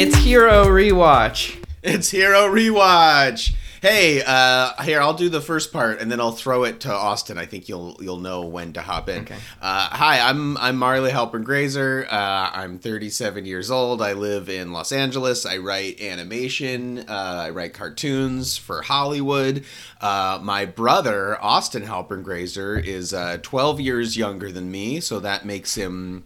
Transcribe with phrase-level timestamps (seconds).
[0.00, 1.60] It's Hero Rewatch.
[1.82, 3.52] It's Hero Rewatch.
[3.82, 7.36] Hey, uh, here I'll do the first part, and then I'll throw it to Austin.
[7.36, 9.22] I think you'll you'll know when to hop in.
[9.22, 9.34] Okay.
[9.60, 12.06] Uh, hi, I'm I'm Marley Halpern Graser.
[12.08, 14.00] Uh, I'm 37 years old.
[14.00, 15.44] I live in Los Angeles.
[15.44, 17.00] I write animation.
[17.00, 19.64] Uh, I write cartoons for Hollywood.
[20.00, 25.44] Uh, my brother Austin Halpern Graser is uh, 12 years younger than me, so that
[25.44, 26.22] makes him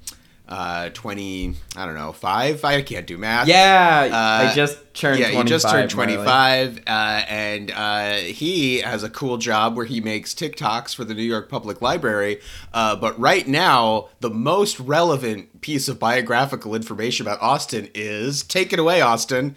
[0.53, 5.19] uh 20 i don't know five i can't do math Yeah, Uh, I just turned
[5.21, 5.45] yeah, 25.
[5.45, 10.35] he just turned 25, uh, and uh, he has a cool job where he makes
[10.35, 12.41] TikToks for the New York Public Library.
[12.75, 18.75] Uh, but right now, the most relevant piece of biographical information about Austin is take
[18.75, 19.55] it away, Austin.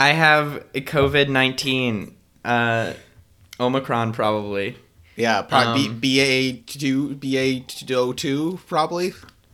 [0.00, 2.14] I have COVID 19.
[2.44, 2.94] Uh,
[3.60, 4.76] Omicron, probably.
[5.16, 7.60] Yeah, probably Um, BA two, BA
[8.14, 9.12] two, probably.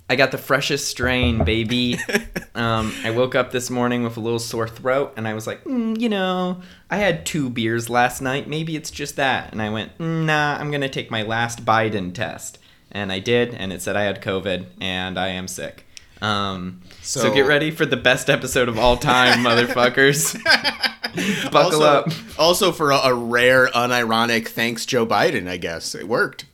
[0.08, 1.98] I got the freshest strain, baby.
[2.54, 5.64] um, I woke up this morning with a little sore throat, and I was like,
[5.64, 8.46] mm, you know, I had two beers last night.
[8.46, 9.50] Maybe it's just that.
[9.52, 12.58] And I went, "Mm, nah, I'm gonna take my last Biden test,
[12.92, 15.86] and I did, and it said I had COVID, and I am sick.
[16.20, 20.38] Um, so, So- get ready for the best episode of all time, motherfuckers.
[21.50, 22.08] Buckle also, up.
[22.38, 25.48] Also, for a, a rare, unironic thanks, Joe Biden.
[25.48, 26.44] I guess it worked.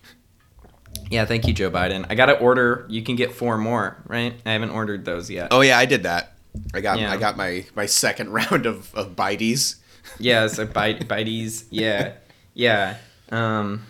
[1.10, 2.06] Yeah, thank you, Joe Biden.
[2.08, 2.86] I gotta order.
[2.88, 4.34] You can get four more, right?
[4.46, 5.48] I haven't ordered those yet.
[5.50, 6.34] Oh yeah, I did that.
[6.72, 7.12] I got Yeah.
[7.12, 9.76] I got my my second round of of bites.
[10.18, 11.64] Yeah, so bite biteys.
[11.70, 12.12] Yeah,
[12.54, 12.96] yeah.
[13.30, 13.84] Um,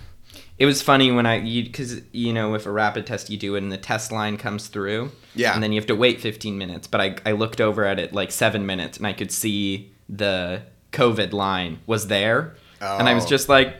[0.59, 3.55] it was funny when I you because you know with a rapid test you do
[3.55, 5.11] it and the test line comes through.
[5.35, 5.55] Yeah.
[5.55, 6.87] And then you have to wait 15 minutes.
[6.87, 10.63] But I I looked over at it like seven minutes and I could see the
[10.93, 13.29] COVID line was there, and I was Oh.
[13.29, 13.77] just like,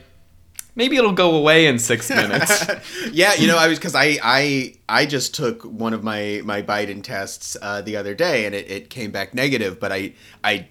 [0.75, 2.65] maybe it'll go away in six minutes.
[3.11, 6.61] yeah, you know, I was because I I I just took one of my my
[6.61, 10.13] Biden tests uh, the other day and it, it came back negative, but I
[10.43, 10.67] I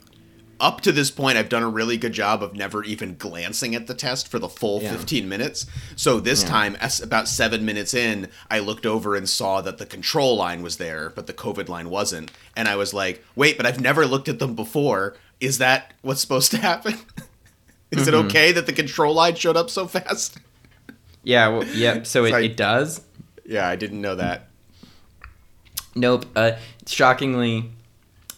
[0.59, 3.86] up to this point I've done a really good job of never even glancing at
[3.86, 4.91] the test for the full Yeah.
[4.95, 5.64] 15 minutes.
[5.97, 6.51] So this Yeah.
[6.51, 10.61] time as about 7 minutes in, I looked over and saw that the control line
[10.61, 12.30] was there, but the COVID line wasn't.
[12.55, 15.17] And I was like, "Wait, but I've never looked at them before.
[15.41, 16.98] Is that what's supposed to happen?"
[17.90, 18.24] Is it Mhm.
[18.27, 20.39] okay that the control line showed up so fast?
[21.24, 21.48] yeah.
[21.48, 22.06] Well, yep.
[22.06, 23.01] So it, it does.
[23.45, 24.48] Yeah, I didn't know that.
[25.95, 26.27] Nope.
[26.36, 26.52] Uh,
[26.86, 27.70] shockingly,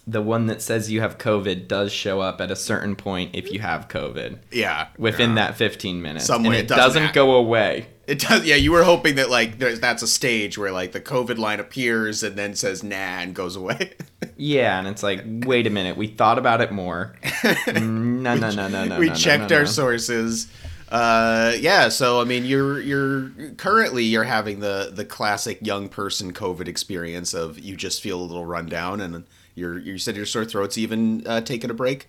[0.07, 3.51] the one that says you have COVID does show up at a certain point if
[3.51, 5.35] you have COVID Yeah, within yeah.
[5.47, 6.25] that 15 minutes.
[6.25, 7.87] Some and it it doesn't doesn't, go away.
[8.05, 8.45] It does.
[8.45, 11.59] Yeah, you were hoping that like there's that's a stage where like the COVID line
[11.59, 13.93] appears and then says nah and goes away.
[14.35, 17.13] Yeah, and it's like, wait a minute, we thought about it more.
[17.67, 18.97] No, no, no, no, no.
[18.97, 19.69] we no, checked no, our no.
[19.69, 20.47] sources.
[20.89, 21.89] Uh, yeah.
[21.89, 27.33] So I mean, you're you're currently you're having the the classic young person COVID experience
[27.33, 29.25] of you just feel a little run down and
[29.55, 32.07] you're you said your sore throat's even uh, taking a break.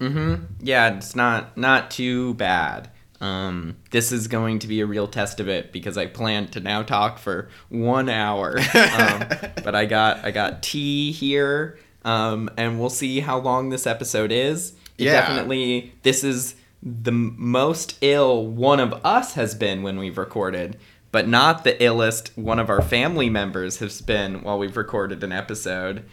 [0.00, 0.44] Mm-hmm.
[0.60, 2.90] Yeah, it's not not too bad.
[3.20, 6.60] Um, this is going to be a real test of it because I plan to
[6.60, 8.58] now talk for one hour.
[8.98, 9.24] Um,
[9.64, 14.32] but I got I got tea here, um, and we'll see how long this episode
[14.32, 14.74] is.
[14.96, 15.12] Yeah.
[15.20, 20.78] Definitely, this is the most ill one of us has been when we've recorded,
[21.12, 25.32] but not the illest one of our family members has been while we've recorded an
[25.32, 26.04] episode.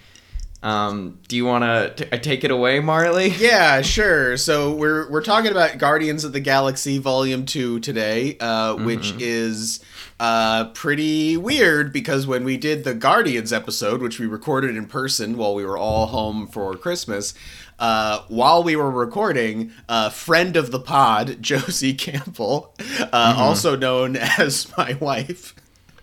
[0.65, 1.63] Um, do you want
[1.97, 3.29] to take it away, Marley?
[3.45, 4.35] Yeah, sure.
[4.37, 9.81] So we're we're talking about Guardians of the Galaxy Volume Two today, uh, which is
[10.19, 15.37] uh, pretty weird because when we did the Guardians episode, which we recorded in person
[15.37, 17.35] while we were all home for Christmas,
[17.77, 22.73] uh, while we were recording, a friend of the pod, Josie Campbell,
[23.13, 25.53] uh, also known as my wife.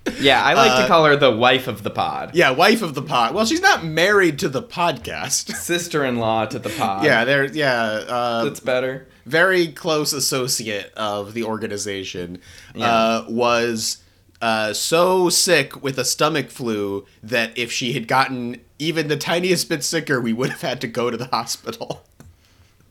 [0.20, 2.32] Yeah, I like Uh, to call her the wife of the pod.
[2.34, 3.34] Yeah, wife of the pod.
[3.34, 5.54] Well, she's not married to the podcast.
[5.56, 7.04] Sister-in-law to the pod.
[7.04, 7.44] yeah, there.
[7.44, 9.06] Yeah, uh, That's better.
[9.26, 12.38] very close associate of the organization,
[12.74, 12.86] Yeah.
[12.92, 13.98] uh, was
[14.40, 19.68] uh, so sick with a stomach flu that if she had gotten even the tiniest
[19.68, 22.02] bit sicker, we would have had to go to the hospital.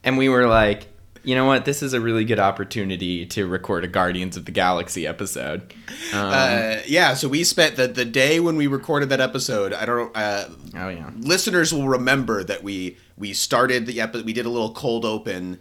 [0.03, 0.87] And we were like,
[1.23, 1.65] you know what?
[1.65, 5.73] This is a really good opportunity to record a Guardians of the Galaxy episode.
[6.13, 9.73] Um, uh, yeah, so we spent the, the day when we recorded that episode.
[9.73, 10.15] I don't.
[10.15, 11.11] Uh, oh yeah.
[11.17, 14.25] listeners will remember that we we started the episode.
[14.25, 15.59] We did a little cold open,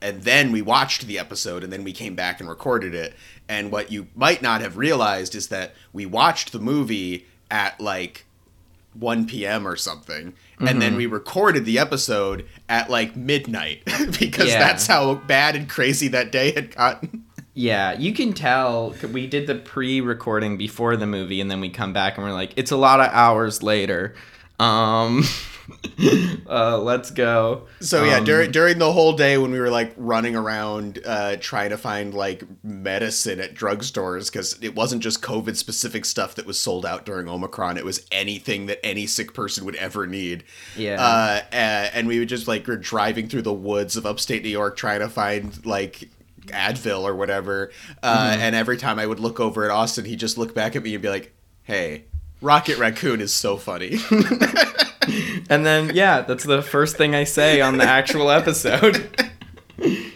[0.00, 3.14] and then we watched the episode, and then we came back and recorded it.
[3.48, 8.24] And what you might not have realized is that we watched the movie at like
[8.94, 9.66] 1 p.m.
[9.66, 10.78] or something, and mm-hmm.
[10.78, 13.82] then we recorded the episode at like midnight
[14.18, 14.58] because Yeah.
[14.58, 17.24] that's how bad and crazy that day had gotten.
[17.54, 18.94] Yeah, you can tell.
[19.12, 22.52] We did the pre-recording before the movie, and then we come back and we're like,
[22.56, 24.14] it's a lot of hours later.
[24.62, 25.24] Um,
[26.48, 27.66] uh, let's go.
[27.80, 31.36] So yeah, Um, during during the whole day when we were like running around uh,
[31.40, 36.46] trying to find like medicine at drugstores because it wasn't just COVID specific stuff that
[36.46, 37.76] was sold out during Omicron.
[37.76, 40.44] It was anything that any sick person would ever need.
[40.76, 41.00] Yeah.
[41.00, 44.76] Uh, and we would just like we're driving through the woods of upstate New York
[44.76, 46.08] trying to find like
[46.46, 47.70] Advil or whatever.
[48.02, 48.40] Uh, Mm-hmm.
[48.42, 50.94] And every time I would look over at Austin, he'd just look back at me
[50.94, 51.32] and be like,
[51.62, 52.04] "Hey."
[52.42, 53.98] Rocket Raccoon is so funny.
[55.50, 59.08] And then yeah, that's the first thing I say on the actual episode.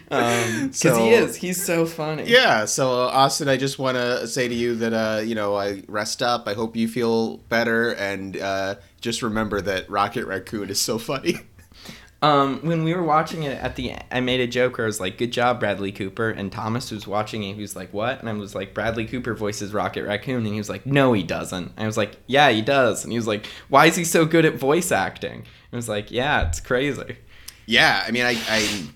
[0.08, 2.23] Um, because So- he is, he's so funny.
[2.28, 5.56] Yeah, so uh, Austin, I just want to say to you that uh, you know
[5.56, 6.46] I rest up.
[6.46, 11.40] I hope you feel better, and uh, just remember that Rocket Raccoon is so funny.
[12.22, 15.00] Um, when we were watching it at the, I made a joke where I was
[15.00, 17.54] like, "Good job, Bradley Cooper," and Thomas was watching it.
[17.54, 20.56] He was like, "What?" And I was like, "Bradley Cooper voices Rocket Raccoon," and he
[20.58, 23.46] was like, "No, he doesn't." I was like, "Yeah, he does," and he was like,
[23.68, 27.18] "Why is he so good at voice acting?" I was like, "Yeah, it's crazy."
[27.66, 28.86] yeah, I mean, I, I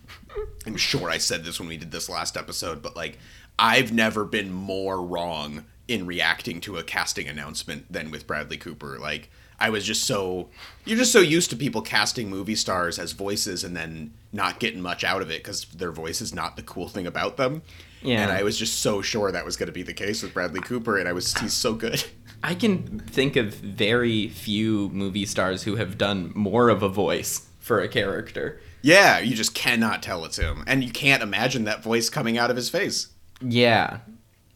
[0.67, 3.19] I'm sure I said this when we did this last episode, but like
[3.59, 8.99] I've never been more wrong in reacting to a casting announcement than with Bradley Cooper.
[8.99, 9.31] Like
[9.61, 10.49] I was just so
[10.85, 14.81] you're just so used to people casting movie stars as voices and then not getting
[14.81, 17.63] much out of it because their voice is not the cool thing about them.
[18.03, 18.23] Yeah.
[18.23, 20.61] And I was just so sure that was going to be the case with Bradley
[20.61, 22.03] Cooper, and I was he's so good.
[22.43, 27.47] I can think of very few movie stars who have done more of a voice
[27.59, 28.59] for a character.
[28.81, 32.49] Yeah, you just cannot tell it's him, and you can't imagine that voice coming out
[32.49, 33.09] of his face.
[33.43, 33.99] Yeah.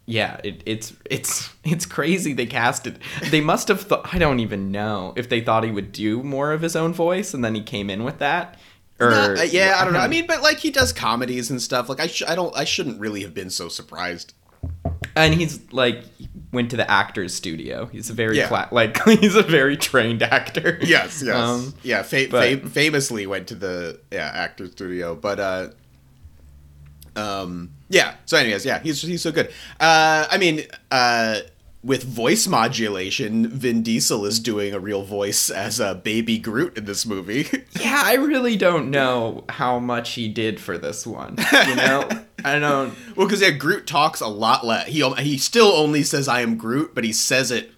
[0.06, 2.98] Yeah, it, it's it's it's crazy they casted.
[3.30, 6.52] They must have thought I don't even know if they thought he would do more
[6.52, 8.58] of his own voice and then he came in with that.
[9.00, 10.00] Or Uh, yeah, I don't know.
[10.00, 11.88] I mean, but like he does comedies and stuff.
[11.88, 14.34] Like I, sh- I don't, I shouldn't really have been so surprised.
[15.16, 16.04] and he's like
[16.52, 17.86] went to the actor's studio.
[17.86, 18.48] He's a very Yeah.
[18.48, 20.78] cla- like he's a very trained actor.
[20.82, 22.02] Yes, yes, Um, yeah.
[22.02, 25.68] Fa- but- fa- famously went to the yeah actors studio, but uh,
[27.16, 28.14] um, yeah.
[28.26, 29.48] So, anyways, yeah, he's he's so good.
[29.80, 31.40] Uh, I mean, uh,
[31.82, 36.86] with voice modulation, Vin Diesel is doing a real voice as a baby Groot in
[36.86, 37.46] this movie.
[37.80, 41.36] Yeah, I really don't know how much he did for this one.
[41.66, 42.08] You know,
[42.44, 42.94] I don't.
[43.14, 44.88] well, because yeah, Groot talks a lot less.
[44.88, 47.72] He he still only says "I am Groot," but he says it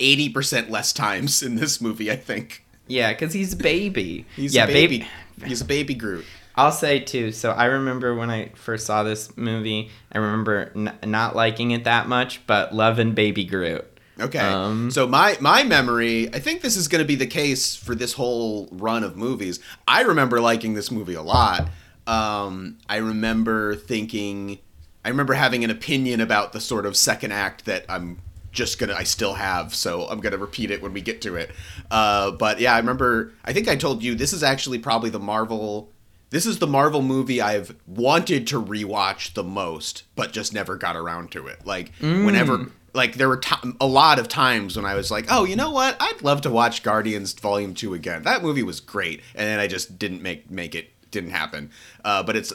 [0.00, 2.10] eighty percent less times in this movie.
[2.10, 4.26] I think Yeah, because he's a baby.
[4.34, 5.06] he's yeah, a baby.
[5.44, 6.24] He's a baby Groot.
[6.56, 7.32] I'll say too.
[7.32, 11.84] So I remember when I first saw this movie, I remember n- not liking it
[11.84, 13.84] that much, but loving Baby Groot.
[14.20, 14.38] Okay.
[14.38, 17.94] Um, so my my memory, I think this is going to be the case for
[17.94, 19.58] this whole run of movies.
[19.88, 21.68] I remember liking this movie a lot.
[22.06, 24.58] Um, I remember thinking,
[25.04, 28.18] I remember having an opinion about the sort of second act that I'm
[28.52, 29.74] just gonna, I still have.
[29.74, 31.50] So I'm gonna repeat it when we get to it.
[31.90, 33.32] Uh, but yeah, I remember.
[33.44, 35.90] I think I told you this is actually probably the Marvel.
[36.34, 40.96] This is the Marvel movie I've wanted to rewatch the most, but just never got
[40.96, 41.64] around to it.
[41.64, 43.40] Like whenever like there were
[43.80, 45.96] a lot of times when I was like, "Oh, you know what?
[46.00, 48.24] I'd love to watch Guardians Volume 2 again.
[48.24, 51.70] That movie was great." And then I just didn't make make it didn't happen.
[52.04, 52.52] Uh, but it's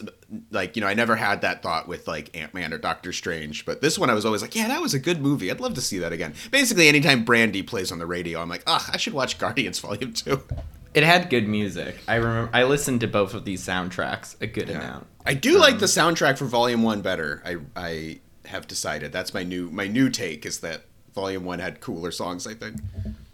[0.51, 3.79] like, you know, I never had that thought with like Ant-Man or Doctor Strange, but
[3.79, 5.49] this one I was always like, "Yeah, that was a good movie.
[5.49, 8.63] I'd love to see that again." Basically, anytime Brandy plays on the radio, I'm like,
[8.67, 10.43] "Ugh, I should watch Guardians Volume 2."
[10.93, 11.97] It had good music.
[12.07, 12.49] I remember.
[12.53, 15.05] I listened to both of these soundtracks a good amount.
[15.25, 17.43] I do like um, the soundtrack for Volume 1 better.
[17.45, 19.11] I I have decided.
[19.11, 22.77] That's my new my new take is that Volume 1 had cooler songs, I think.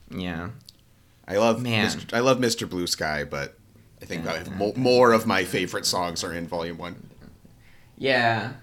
[0.09, 0.49] Yeah.
[1.27, 1.87] I love Man.
[1.87, 2.13] Mr.
[2.13, 2.69] I love Mr.
[2.69, 3.57] Blue Sky, but
[4.01, 4.43] I think Yeah.
[4.57, 7.09] Mo- more of my favorite songs are in Volume One.
[7.97, 8.53] Yeah.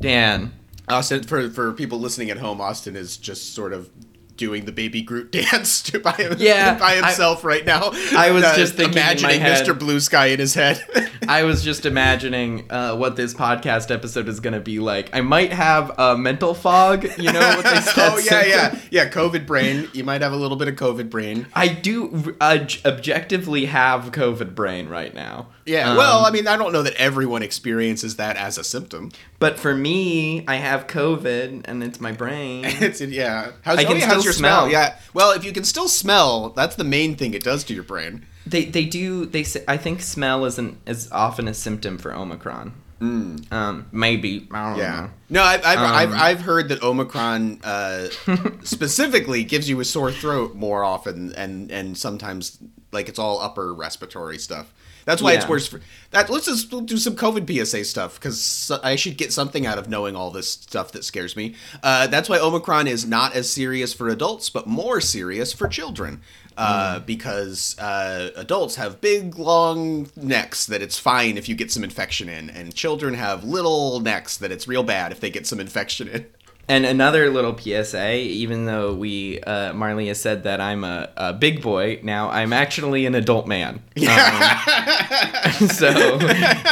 [0.00, 0.52] Dan.
[0.88, 3.90] Austin, for for people listening at home, Austin is just sort of
[4.36, 7.90] doing the baby Groot dance to by, him, Yeah, by I- himself right now.
[8.16, 9.78] I was Uh, just thinking imagining head- Mr.
[9.78, 10.82] Blue Sky in his head.
[11.28, 15.10] I was just imagining uh, what this podcast episode is going to be like.
[15.14, 17.04] I might have a mental fog.
[17.18, 17.94] You know what they said?
[18.12, 19.10] oh yeah, yeah, yeah.
[19.10, 19.88] COVID brain.
[19.92, 21.46] You might have a little bit of COVID brain.
[21.54, 25.48] I do uh, objectively have COVID brain right now.
[25.66, 25.90] Yeah.
[25.90, 29.10] Um, well, I mean, I don't know that everyone experiences that as a symptom.
[29.38, 32.64] but for me, I have COVID and it's my brain.
[32.80, 33.50] It's yeah.
[33.62, 34.60] How's, I oh, can yeah, how's still your smell?
[34.68, 34.72] smell.
[34.72, 34.98] Yeah.
[35.12, 38.24] Well, if you can still smell, that's the main thing it does to your brain.
[38.46, 42.72] they they do they I think smell isn't as often a symptom for Omicron.
[42.98, 44.78] Um, maybe I don't Mm.
[44.78, 45.00] Yeah.
[45.00, 45.10] know.
[45.28, 48.08] No, I've I've, I've, Um, I've heard that Omicron uh,
[48.62, 52.58] specifically gives you a sore throat more often, and and sometimes
[52.92, 54.72] like it's all upper respiratory stuff.
[55.06, 56.28] That's why it's worse for that.
[56.28, 60.16] Let's just do some COVID PSA stuff because I should get something out of knowing
[60.16, 61.54] all this stuff that scares me.
[61.82, 66.20] Uh, that's why Omicron is not as serious for adults, but more serious for children.
[66.58, 71.84] Uh, Because uh, adults have big, long necks that it's fine if you get some
[71.84, 75.60] infection in, and children have little necks that it's real bad if they get some
[75.60, 76.26] infection in.
[76.68, 81.32] And another little PSA, even though we uh, Marley has said that I'm a, a
[81.32, 83.82] big boy now, I'm actually an adult man.
[83.96, 86.18] Um, so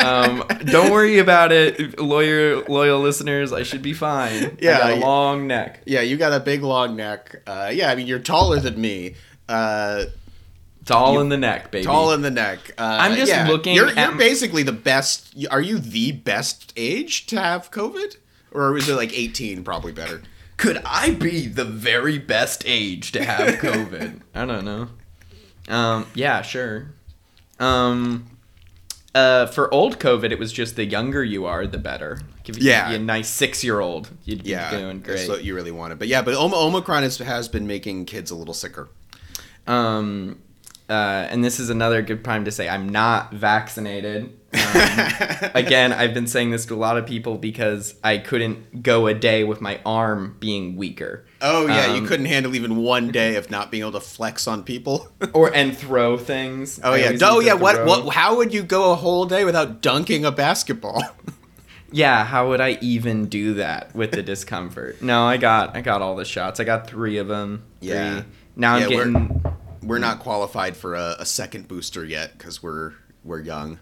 [0.04, 3.52] um, don't worry about it, lawyer loyal listeners.
[3.52, 4.58] I should be fine.
[4.60, 5.80] Yeah, I got a long neck.
[5.86, 7.42] Yeah, you got a big, long neck.
[7.46, 9.14] Uh, yeah, I mean you're taller than me.
[9.48, 10.06] Uh,
[10.84, 11.84] Tall in the neck, baby.
[11.84, 12.58] tall in the neck.
[12.76, 13.48] Uh, I'm just yeah.
[13.48, 15.34] looking You're, at- you're basically the best.
[15.50, 18.16] Are you the best age to have COVID,
[18.54, 19.62] or is it like 18?
[19.64, 20.22] Probably better.
[20.56, 24.20] Could I be the very best age to have COVID?
[24.34, 24.88] I don't know.
[25.68, 26.92] Um, yeah, sure.
[27.58, 28.26] Um,
[29.14, 32.20] uh, for old COVID, it was just the younger you are, the better.
[32.44, 32.90] Give you Yeah.
[32.92, 35.98] a nice six year old, you'd be Yeah, doing that's what you really wanted.
[35.98, 38.88] But yeah, but Om- Omicron has, has been making kids a little sicker.
[39.66, 40.38] Um,
[40.88, 44.38] uh, and this is another good time to say I'm not vaccinated.
[44.54, 49.08] Um, again, I've been saying this to a lot of people because I couldn't go
[49.08, 51.24] a day with my arm being weaker.
[51.40, 54.46] Oh yeah, you Um, couldn't handle even one day of not being able to flex
[54.46, 55.08] on people.
[55.32, 56.78] or and throw things.
[56.84, 57.54] oh I yeah, oh yeah.
[57.54, 58.14] What what?
[58.14, 61.02] How would you go a whole day without dunking a basketball?
[61.90, 65.00] Yeah, how would I even do that with the discomfort?
[65.00, 66.58] No, I got I got all the shots.
[66.58, 67.62] I got three of them.
[67.80, 68.22] Yeah.
[68.22, 68.30] Three.
[68.56, 69.43] Now Yeah, I'm getting.
[69.84, 73.78] We're not qualified for a, a second booster yet because we're we're young.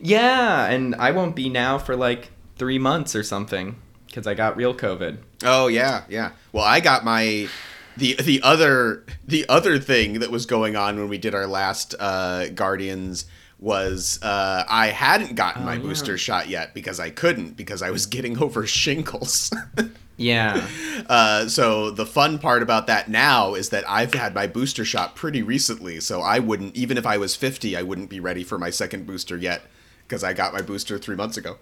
[0.00, 4.56] Yeah, and I won't be now for like three months or something because I got
[4.56, 5.18] real COVID.
[5.44, 6.32] Oh yeah, yeah.
[6.52, 7.48] Well, I got my
[7.96, 11.94] the the other the other thing that was going on when we did our last
[11.98, 13.26] uh, Guardians
[13.60, 15.80] was uh, I hadn't gotten Oh, my yeah.
[15.80, 19.52] booster shot yet because I couldn't because I was getting over shingles.
[20.18, 20.66] Yeah.
[21.08, 25.16] uh, so the fun part about that now is that I've had my booster shot
[25.16, 28.58] pretty recently, so I wouldn't even if I was fifty, I wouldn't be ready for
[28.58, 29.62] my second booster yet
[30.06, 31.56] because I got my booster three months ago.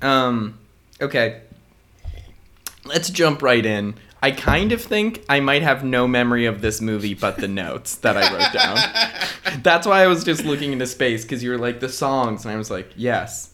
[0.00, 0.58] Um.
[1.00, 1.42] Okay.
[2.84, 3.94] Let's jump right in.
[4.22, 7.96] I kind of think I might have no memory of this movie but the notes
[7.96, 9.62] that I wrote down.
[9.62, 12.54] That's why I was just looking into space because you were like the songs, and
[12.54, 13.52] I was like, yes.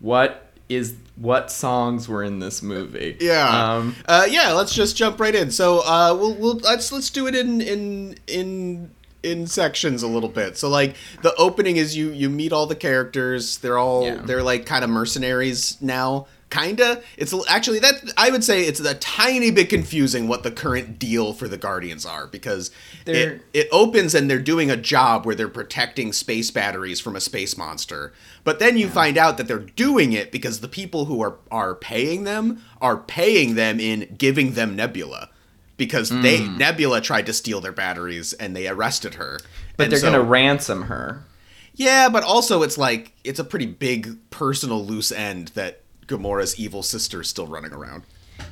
[0.00, 3.16] What is what songs were in this movie?
[3.20, 3.74] Yeah.
[3.76, 3.94] Um.
[4.06, 4.52] uh, yeah.
[4.52, 5.50] Let's just jump right in.
[5.50, 8.90] So, uh, we'll, we'll let's let's do it in in in
[9.22, 10.56] in sections a little bit.
[10.56, 13.58] So, like the opening is you you meet all the characters.
[13.58, 14.16] They're all Yeah.
[14.24, 16.26] they're like kind of mercenaries now.
[16.48, 17.02] Kinda.
[17.16, 21.32] It's actually that I would say it's a tiny bit confusing what the current deal
[21.32, 22.70] for the Guardians are because
[23.04, 27.16] They're- it it opens and they're doing a job where they're protecting space batteries from
[27.16, 28.12] a space monster.
[28.44, 31.74] But then you find out that they're doing it because the people who are are
[31.74, 35.30] paying them are paying them in giving them Nebula.
[35.76, 36.56] Because they Hmm.
[36.58, 39.40] Nebula tried to steal their batteries and they arrested her.
[39.76, 41.24] But And they're so- gonna ransom her.
[41.74, 46.82] Yeah, but also it's like it's a pretty big personal loose end that Gamora's evil
[46.82, 48.04] sister is still running around.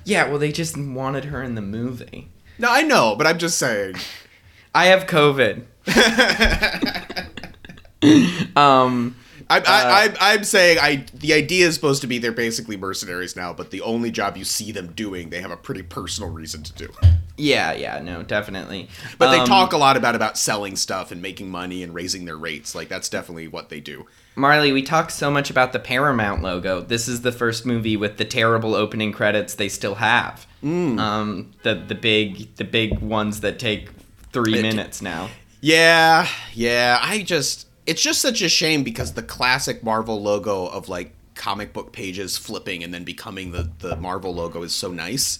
[0.05, 0.29] Yeah.
[0.29, 2.29] Well, they just wanted her in the movie.
[2.59, 3.97] No, I know, but I'm just saying.
[4.75, 5.65] I have COVID.
[8.57, 9.17] um.
[9.51, 12.79] I, Uh, I, I, I'm saying I the idea is supposed to be they're basically
[12.79, 16.31] mercenaries now, but the only job you see them doing, they have a pretty personal
[16.31, 16.89] reason to do.
[17.37, 17.73] Yeah.
[17.73, 18.01] Yeah.
[18.01, 18.23] No.
[18.23, 18.89] Definitely.
[19.19, 22.25] But they Um, talk a lot about about selling stuff and making money and raising
[22.25, 22.75] their rates.
[22.75, 24.07] Like that's definitely what they do.
[24.37, 26.81] Marley, we talk so much about the Paramount logo.
[26.81, 30.47] This is the first movie with the terrible opening credits they still have.
[30.65, 30.99] Mm.
[30.99, 33.91] Um, the the big the big ones that take
[34.33, 35.31] three It- minutes now.
[35.61, 36.99] Yeah, yeah.
[37.01, 41.73] I just it's just such a shame because the classic Marvel logo of like comic
[41.73, 45.39] book pages flipping and then becoming the the Marvel logo is so nice.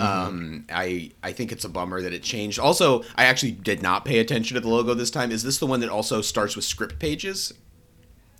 [0.00, 2.58] Um, I I think it's a bummer that it changed.
[2.58, 5.30] Also, I actually did not pay attention to the logo this time.
[5.30, 7.52] Is this the one that also starts with script pages?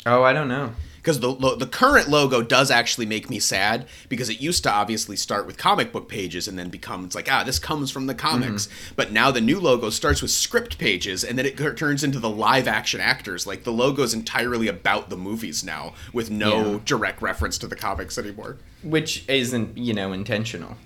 [0.06, 0.72] Oh, I don't know.
[0.96, 4.70] Because the lo- the current logo does actually make me sad because it used to
[4.70, 8.14] obviously start with comic book pages and then becomes like ah this comes from the
[8.14, 8.68] comics.
[8.94, 12.28] But now the new logo starts with script pages and then it turns into the
[12.28, 13.46] live action actors.
[13.46, 16.78] Like the logo is entirely about the movies now with no Yeah.
[16.84, 18.58] direct reference to the comics anymore.
[18.82, 20.76] Which isn't you know intentional.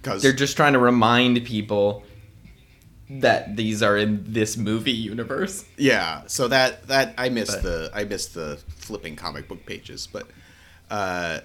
[0.00, 2.04] Because They're just trying to remind people
[3.10, 5.64] that these are in this movie universe.
[5.78, 10.06] yeah so that that i missed But- the i missed the flipping comic book pages
[10.06, 10.26] but
[10.90, 11.40] uh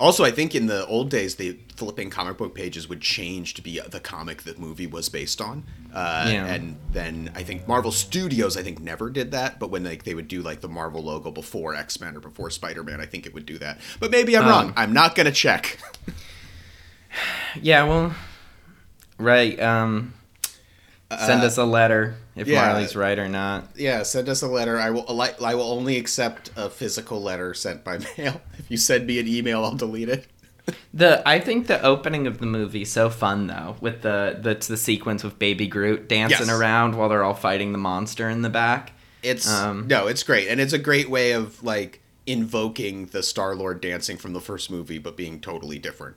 [0.00, 3.62] Also, I think in the old days, the flipping comic book pages would change to
[3.62, 5.62] be the comic the movie was based on.
[5.94, 6.46] Uh, Yeah.
[6.54, 9.60] And then I think Marvel Studios, I think, never did that.
[9.60, 12.50] But when like they would do like the Marvel logo before X Men or before
[12.50, 13.78] Spider Man, I think it would do that.
[14.00, 14.72] But maybe I'm Um, wrong.
[14.76, 15.78] I'm not gonna check.
[17.60, 18.14] Yeah, well,
[19.18, 19.60] right.
[19.60, 20.14] Um,
[21.10, 22.64] send us a letter if Uh, yeah.
[22.66, 23.68] Marley's right or not.
[23.76, 24.78] yeah, send us a letter.
[24.78, 25.20] I will.
[25.44, 28.40] I will only accept a physical letter sent by mail.
[28.58, 30.26] If you send me an email, I'll delete it.
[30.94, 34.76] The I think the opening of the movie so fun though with the that's the
[34.76, 36.56] sequence with Baby Groot dancing Yes.
[36.56, 38.92] around while they're all fighting the monster in the back.
[39.24, 43.56] It's Um, no, it's great, and it's a great way of like invoking the Star
[43.56, 46.14] Lord dancing from the first movie, but being totally different.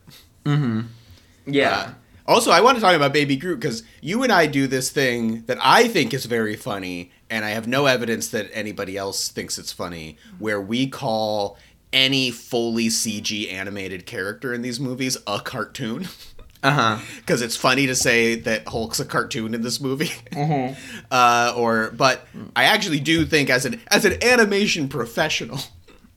[1.46, 1.78] Yeah.
[1.78, 1.94] Uh,
[2.28, 5.44] also, I want to talk about Baby Groot because you and I do this thing
[5.44, 9.60] that I think is very funny, and I have no evidence that anybody else thinks
[9.60, 11.58] it's funny, where we call
[11.94, 16.08] any fully CG animated character in these movies a cartoon.
[16.64, 17.00] uh huh.
[17.18, 20.12] because it's funny to say that Hulk's a cartoon in this movie.
[21.12, 25.60] uh, or, but I actually do think as an as an animation professional,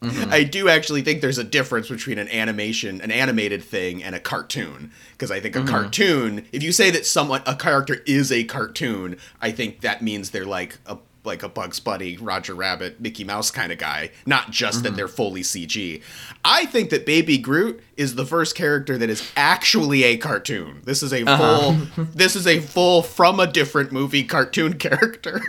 [0.02, 0.32] Mm-hmm.
[0.32, 4.20] I do actually think there's a difference between an animation, an animated thing, and a
[4.20, 4.92] cartoon.
[5.12, 5.68] Because I think a mm-hmm.
[5.68, 10.30] cartoon, if you say that someone a character is a cartoon, I think that means
[10.30, 14.50] they're like a like a Bugs Bunny, Roger Rabbit, Mickey Mouse kind of guy, not
[14.50, 14.96] just that mm-hmm.
[14.96, 16.02] they're fully CG.
[16.44, 20.80] I think that Baby Groot is the first character that is actually a cartoon.
[20.84, 21.36] This is a uh-huh.
[21.36, 25.42] full this is a full from a different movie cartoon character.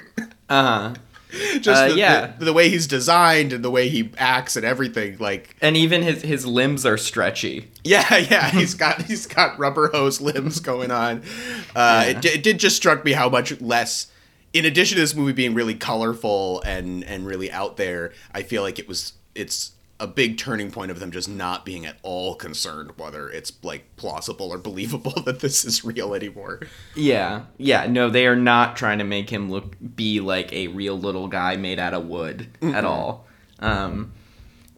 [0.50, 0.94] Uh huh.
[1.60, 2.34] just Uh, the, yeah.
[2.40, 6.02] the, the way he's designed and the way he acts and everything like And even
[6.02, 7.68] his his limbs are stretchy.
[7.84, 11.24] yeah yeah he's got he's got rubber hose limbs going on
[11.76, 12.18] uh Yeah.
[12.18, 14.08] it, it did just struck me how much less
[14.54, 18.64] in addition to this movie being really colorful and and really out there i feel
[18.64, 22.34] like it was it's a big turning point of them just not being at all
[22.36, 26.62] concerned whether it's like plausible or believable that this is real anymore
[26.96, 27.44] Yeah.
[27.58, 27.86] Yeah.
[27.88, 31.56] No, they are not trying to make him look be like a real little guy
[31.58, 33.28] made out of wood at all.
[33.60, 34.14] Um.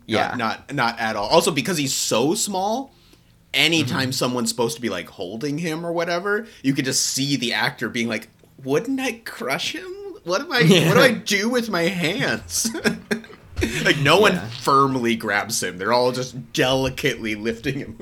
[0.08, 0.34] Yeah.
[0.36, 2.94] not, not not at all also because he's so small
[3.54, 4.12] anytime Mm-hmm.
[4.12, 7.88] someone's supposed to be like holding him or whatever you could just see the actor
[7.90, 8.28] being like
[8.64, 9.90] wouldn't i crush him
[10.24, 10.88] what am i Yeah.
[10.88, 12.70] what do i do with my hands
[13.86, 14.48] like no one Yeah.
[14.50, 17.98] firmly grabs him they're all just delicately lifting him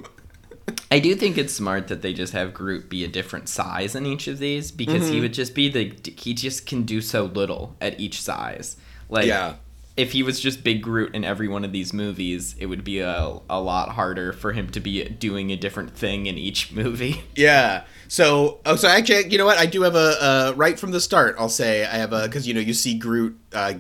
[0.92, 4.06] I do think it's smart that they just have Groot be a different size in
[4.06, 5.14] each of these because Mm-hmm.
[5.14, 8.76] he would just be the he just can do so little at each size.
[9.08, 9.56] Like Yeah.
[9.98, 13.00] if he was just big Groot in every one of these movies, it would be
[13.00, 17.22] a, a lot harder for him to be doing a different thing in each movie.
[17.36, 17.84] Yeah.
[18.08, 19.58] So, oh, so actually, you know what?
[19.60, 21.36] I do have a uh, right from the start.
[21.40, 23.40] I'll say I have a because you know you see Groot.
[23.54, 23.76] Uh,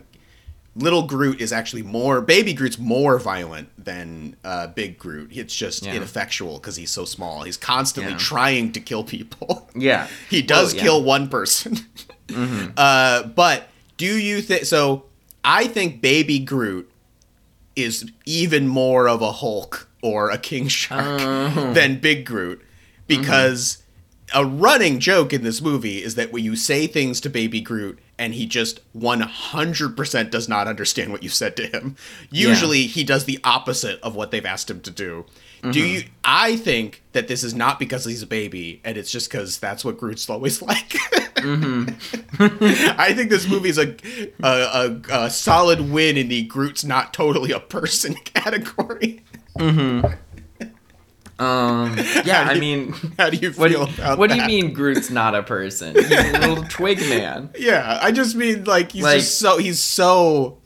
[0.75, 5.31] little Groot is actually more baby Groot's more violent than uh, big Groot.
[5.33, 5.95] It's just Yeah.
[5.95, 7.43] ineffectual because he's so small.
[7.43, 8.17] He's constantly Yeah.
[8.19, 9.69] trying to kill people.
[9.75, 10.07] Yeah.
[10.29, 10.81] he does Well, yeah.
[10.83, 11.79] kill one person.
[12.77, 15.05] uh, but do you think so?
[15.43, 16.89] I think baby Groot
[17.75, 21.73] is even more of a Hulk or a King Shark Oh.
[21.73, 22.61] than Big Groot
[23.07, 23.77] because
[24.33, 27.99] a running joke in this movie is that when you say things to baby Groot
[28.17, 31.95] and he just 100% does not understand what you said to him.
[32.29, 35.25] Usually he does the opposite of what they've asked him to do.
[35.61, 35.79] Do mm-hmm.
[35.79, 39.57] you I think that this is not because he's a baby and it's just cuz
[39.57, 40.89] that's what Groot's always like.
[41.35, 42.95] Mm-hmm.
[42.99, 43.95] I think this movie is a,
[44.43, 49.23] a, a, a solid win in the Groot's not totally a person category.
[49.57, 50.13] Mm-hmm.
[51.39, 54.45] Um yeah, How I mean How do you what, feel do, about what do you
[54.45, 55.95] mean Groot's not a person?
[55.95, 57.49] He's a little twig man.
[57.57, 60.57] Yeah, I just mean like he's Like- just so he's so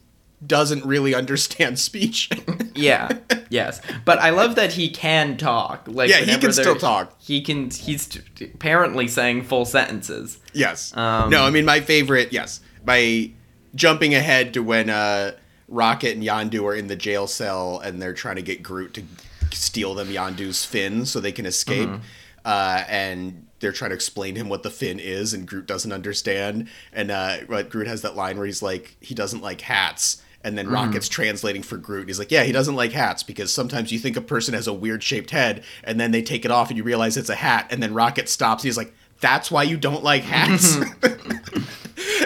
[0.45, 2.29] doesn't really understand speech.
[2.75, 3.17] Yeah.
[3.49, 3.79] Yes.
[4.03, 5.88] But I love that he can talk.
[5.88, 7.15] Like Yeah, he can still talk.
[7.21, 10.39] He can he's t- apparently saying full sentences.
[10.53, 10.95] yes.
[10.97, 12.33] Um, no, I mean my favorite.
[12.33, 13.31] Yes, by
[13.75, 15.31] jumping ahead to when uh,
[15.69, 19.03] Rocket and Yondu are in the jail cell and they're trying to get Groot to
[19.55, 21.89] steal them Yondu's fin so they can escape.
[21.89, 22.03] Mm-hmm.
[22.45, 26.67] Uh, and they're trying to explain him what the fin is, and Groot doesn't understand.
[26.91, 30.21] And uh, Groot has that line where he's like, he doesn't like hats.
[30.43, 32.01] And then Rocket's translating for Groot.
[32.01, 34.67] and He's like, yeah, he doesn't like hats because sometimes you think a person has
[34.67, 37.35] a weird shaped head, and then they take it off and you realize it's a
[37.35, 37.67] hat.
[37.71, 38.61] And then Rocket stops.
[38.63, 40.75] And he's like, that's why you don't like hats.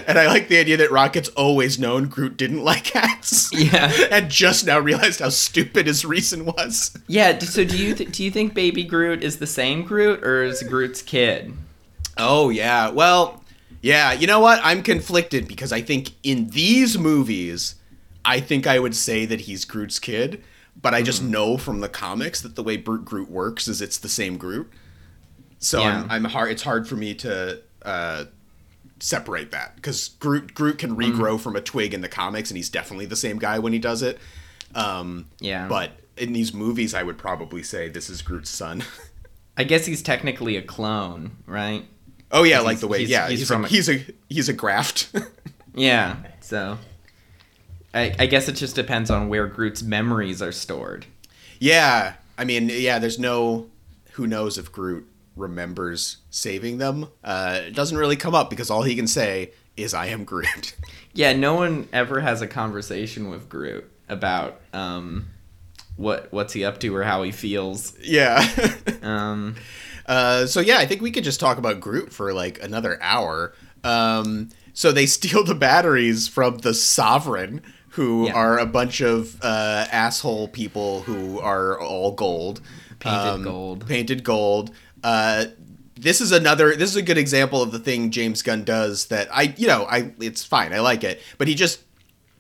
[0.07, 3.51] and I like the idea that Rocket's always known Groot didn't like hats.
[3.53, 3.91] Yeah.
[4.11, 6.97] and just now realized how stupid his reason was.
[7.07, 10.43] Yeah, so do you th- do you think baby Groot is the same Groot or
[10.43, 11.53] is Groot's kid?
[12.17, 12.89] Oh yeah.
[12.89, 13.43] Well,
[13.81, 14.59] yeah, you know what?
[14.63, 17.75] I'm conflicted because I think in these movies
[18.25, 20.43] I think I would say that he's Groot's kid,
[20.81, 21.31] but I just Mm-hmm.
[21.31, 24.69] know from the comics that the way Bert Groot works is it's the same Groot.
[25.59, 26.01] So Yeah.
[26.09, 26.51] I'm, I'm hard.
[26.51, 28.25] It's hard for me to uh,
[28.99, 31.37] separate that because Groot Groot can regrow Mm-hmm.
[31.37, 34.01] from a twig in the comics, and he's definitely the same guy when he does
[34.01, 34.17] it.
[34.75, 35.67] Um, Yeah.
[35.67, 38.83] but in these movies, I would probably say this is Groot's son.
[39.57, 41.85] I guess he's technically a clone, right?
[42.31, 42.99] oh yeah, like the way.
[42.99, 45.09] he's- yeah, he's he's, from a, a- he's a he's a graft.
[45.75, 46.15] Yeah.
[46.41, 46.79] So
[47.93, 51.05] I, I guess it just depends on where Groot's memories are stored.
[51.59, 52.97] Yeah, I mean, yeah.
[52.99, 53.67] There's no
[54.13, 55.07] who knows if Groot
[55.37, 57.07] remembers saving them.
[57.23, 60.75] Uh, it doesn't really come up because all he can say is "I am Groot."
[61.13, 65.29] Yeah, no one ever has a conversation with Groot about um,
[65.95, 67.97] what what's he up to or how he feels.
[67.99, 68.45] yeah.
[69.01, 69.55] Um,
[70.05, 73.53] uh, so yeah, I think we could just talk about Groot for like another hour.
[73.83, 78.33] Um, so they steal the batteries from the Sovereign, who Yeah.
[78.33, 82.61] are a bunch of uh, asshole people who are all gold,
[82.99, 83.87] Painted gold.
[83.87, 84.69] painted gold.
[85.03, 85.45] Uh,
[85.95, 86.75] this is another.
[86.75, 89.85] This is a good example of the thing James Gunn does that I, you know,
[89.89, 90.11] I.
[90.19, 90.73] It's fine.
[90.73, 91.81] I like it, but he just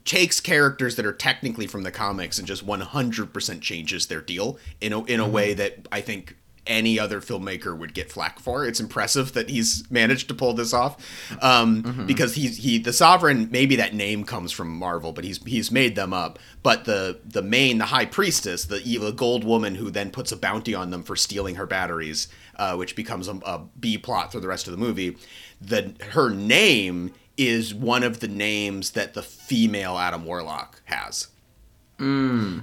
[0.05, 4.93] takes characters that are technically from the comics and just 100% changes their deal in
[4.93, 8.65] a, in a way that I think any other filmmaker would get flack for.
[8.65, 10.97] It's impressive that he's managed to pull this off
[11.41, 15.71] um, because he's he the sovereign maybe that name comes from Marvel, but he's he's
[15.71, 16.39] made them up.
[16.63, 20.37] But the the main the high priestess, the evil gold woman who then puts a
[20.37, 24.41] bounty on them for stealing her batteries, uh, which becomes a, a B plot through
[24.41, 25.17] the rest of the movie.
[25.61, 31.27] The her name is one of the names that the female Adam Warlock has.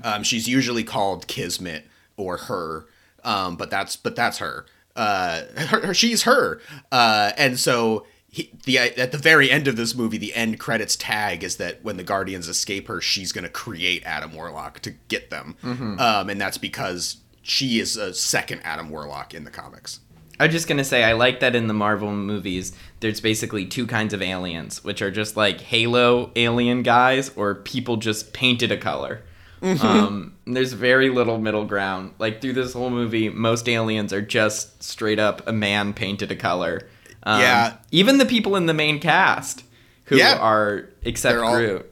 [0.05, 2.87] Um, she's usually called Kismet or her,
[3.25, 4.67] um, but that's but that's her.
[4.97, 6.61] Uh, her, her she's her,
[6.93, 10.95] uh, and so he, the at the very end of this movie, the end credits
[10.95, 15.31] tag is that when the Guardians escape her, she's gonna create Adam Warlock to get
[15.31, 15.57] them,
[15.99, 20.01] um, and that's because she is a second Adam Warlock in the comics.
[20.41, 22.73] I'm just gonna say I like that in the Marvel movies.
[22.99, 27.99] There's basically two kinds of aliens, which are just like Halo alien guys or people
[27.99, 29.23] just painted a color.
[29.63, 32.15] Um, there's very little middle ground.
[32.19, 36.37] Like through this whole movie, most aliens are just straight up a man painted a
[36.37, 36.87] color.
[37.23, 37.77] Um, Yeah.
[37.91, 39.65] Even the people in the main cast
[40.07, 40.37] who Yeah.
[40.39, 41.91] are except They're all- Groot.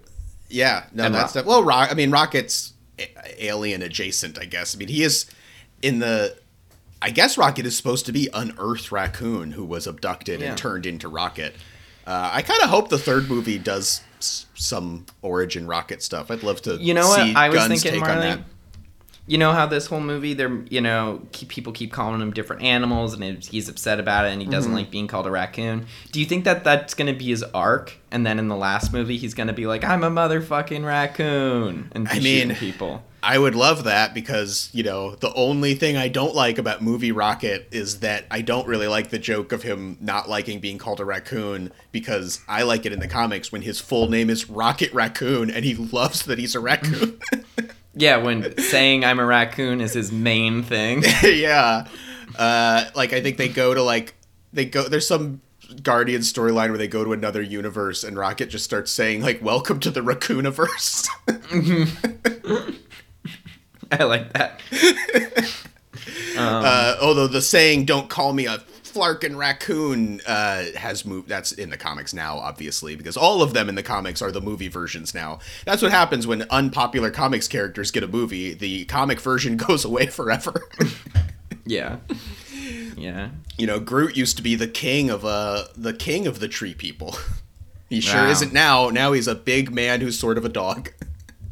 [0.51, 1.91] Yeah, no, And that's Rock- well, Rock.
[1.91, 2.75] I mean, Rocket's
[3.39, 4.75] alien adjacent, I guess.
[4.75, 5.25] I mean, he is
[5.83, 6.37] in the.
[7.05, 10.51] I guess Rocket is supposed to be an Earth raccoon who was abducted Yeah.
[10.51, 11.55] and turned into Rocket.
[12.07, 16.31] Uh, I kind of hope the third movie does s- some origin Rocket stuff.
[16.31, 16.77] I'd love to.
[16.77, 17.21] You know what?
[17.37, 18.21] I was thinking, Marley.
[18.29, 18.41] that.
[19.27, 22.63] You know how this whole movie, they're you know, keep, people keep calling him different
[22.63, 24.79] animals, and it- he's upset about it, and he doesn't Mm-hmm.
[24.79, 25.87] like being called a raccoon.
[26.11, 29.17] Do you think that that's gonna be his arc, and then in the last movie,
[29.17, 33.05] he's gonna be like, "I'm a motherfucking raccoon," and I shooting mean, people.
[33.23, 37.13] I would love that because, you know, the only thing I don't like about movie
[37.13, 40.99] Rocket is that I don't really like the joke of him not liking being called
[40.99, 44.93] a raccoon because I like it in the comics when his full name is Rocket
[44.93, 47.21] Raccoon and he loves that he's a raccoon.
[47.95, 51.03] Yeah, when saying I'm a raccoon is his main thing.
[51.23, 51.87] yeah.
[52.39, 54.15] Uh, like, I think they go to, like,
[54.53, 55.43] they go, there's some
[55.83, 59.79] Guardian storyline where they go to another universe and Rocket just starts saying, like, welcome
[59.81, 61.07] to the Raccooniverse.
[64.01, 64.61] I like that.
[66.37, 71.29] uh, although the saying "Don't call me a flarkin' raccoon" uh, has moved.
[71.29, 74.41] That's in the comics now, obviously, because all of them in the comics are the
[74.41, 75.39] movie versions now.
[75.65, 78.55] That's what happens when unpopular comics characters get a movie.
[78.55, 80.63] The comic version goes away forever.
[81.65, 81.99] Yeah,
[82.97, 83.29] yeah.
[83.57, 86.75] you know, Groot used to be the king of uh the king of the tree
[86.75, 87.15] people.
[87.89, 88.31] He sure Wow.
[88.31, 88.89] isn't now.
[88.89, 90.93] Now he's a big man who's sort of a dog.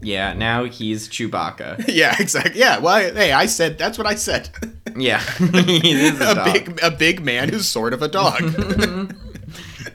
[0.02, 1.84] Yeah, now he's Chewbacca.
[1.88, 2.58] yeah, exactly.
[2.60, 2.78] Yeah.
[2.78, 4.48] Well, hey, I said that's what I said.
[4.96, 8.42] Yeah, he is a, a big a big man who's sort of a dog.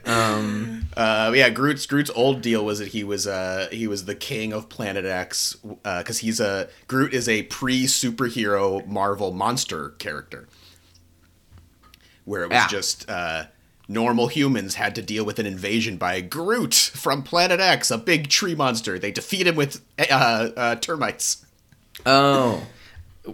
[0.06, 4.14] Um, Uh, yeah, Groot's Groot's old deal was that he was uh he was the
[4.14, 10.48] king of Planet X because he's a Groot is a pre superhero Marvel monster character,
[12.24, 12.68] where it was Yeah.
[12.68, 13.44] just uh,
[13.88, 18.28] normal humans had to deal with an invasion by Groot from Planet X, a big
[18.28, 18.98] tree monster.
[18.98, 21.44] They defeat him with uh, uh, termites.
[22.04, 22.66] oh,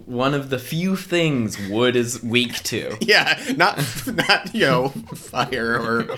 [0.05, 2.97] one of the few things wood is weak to.
[3.01, 6.17] Yeah, not not you know fire or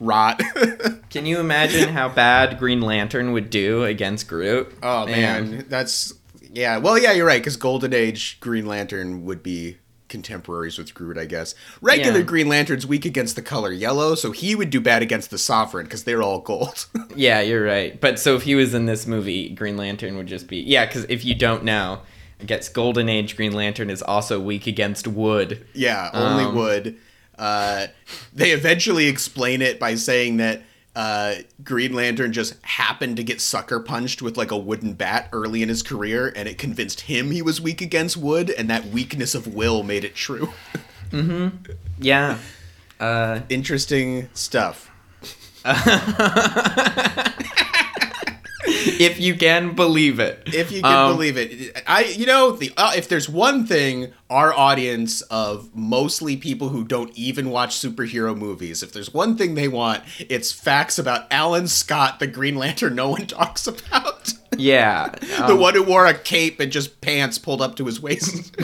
[0.00, 0.40] rot.
[1.10, 4.72] Can you imagine how bad Green Lantern would do against Groot?
[4.82, 6.14] Oh man, that's
[6.52, 6.78] yeah.
[6.78, 7.40] Well, yeah, you're right.
[7.40, 9.76] Because Golden Age Green Lantern would be
[10.12, 11.56] contemporaries with Groot, I guess.
[11.80, 12.24] Regular Yeah.
[12.24, 15.86] Green Lantern's weak against the color yellow, so he would do bad against the Sovereign
[15.86, 16.86] because they're all gold.
[17.16, 18.00] Yeah, you're right.
[18.00, 20.86] But so if he was in this movie, Green Lantern would just be yeah.
[20.86, 22.00] Because if you don't know,
[22.40, 25.66] I guess Golden Age Green Lantern is also weak against wood.
[25.74, 26.96] Yeah, only Um, wood.
[27.38, 27.88] Uh,
[28.32, 30.62] they eventually explain it by saying that
[30.94, 35.62] uh, Green Lantern just happened to get sucker punched with like a wooden bat early
[35.62, 39.34] in his career, and it convinced him he was weak against wood, and that weakness
[39.34, 40.52] of will made it true.
[41.12, 41.72] Mm-hmm.
[41.98, 42.38] Yeah.
[42.98, 44.90] Uh, Interesting stuff.
[49.00, 50.42] if you can believe it.
[50.46, 54.12] If you can Um, believe it, I you know the uh, if there's one thing
[54.30, 59.54] our audience of mostly people who don't even watch superhero movies, if there's one thing
[59.54, 64.32] they want, it's facts about Alan Scott, the Green Lantern no one talks about.
[64.56, 65.08] Yeah.
[65.20, 68.54] the um, one who wore a cape and just pants pulled up to his waist,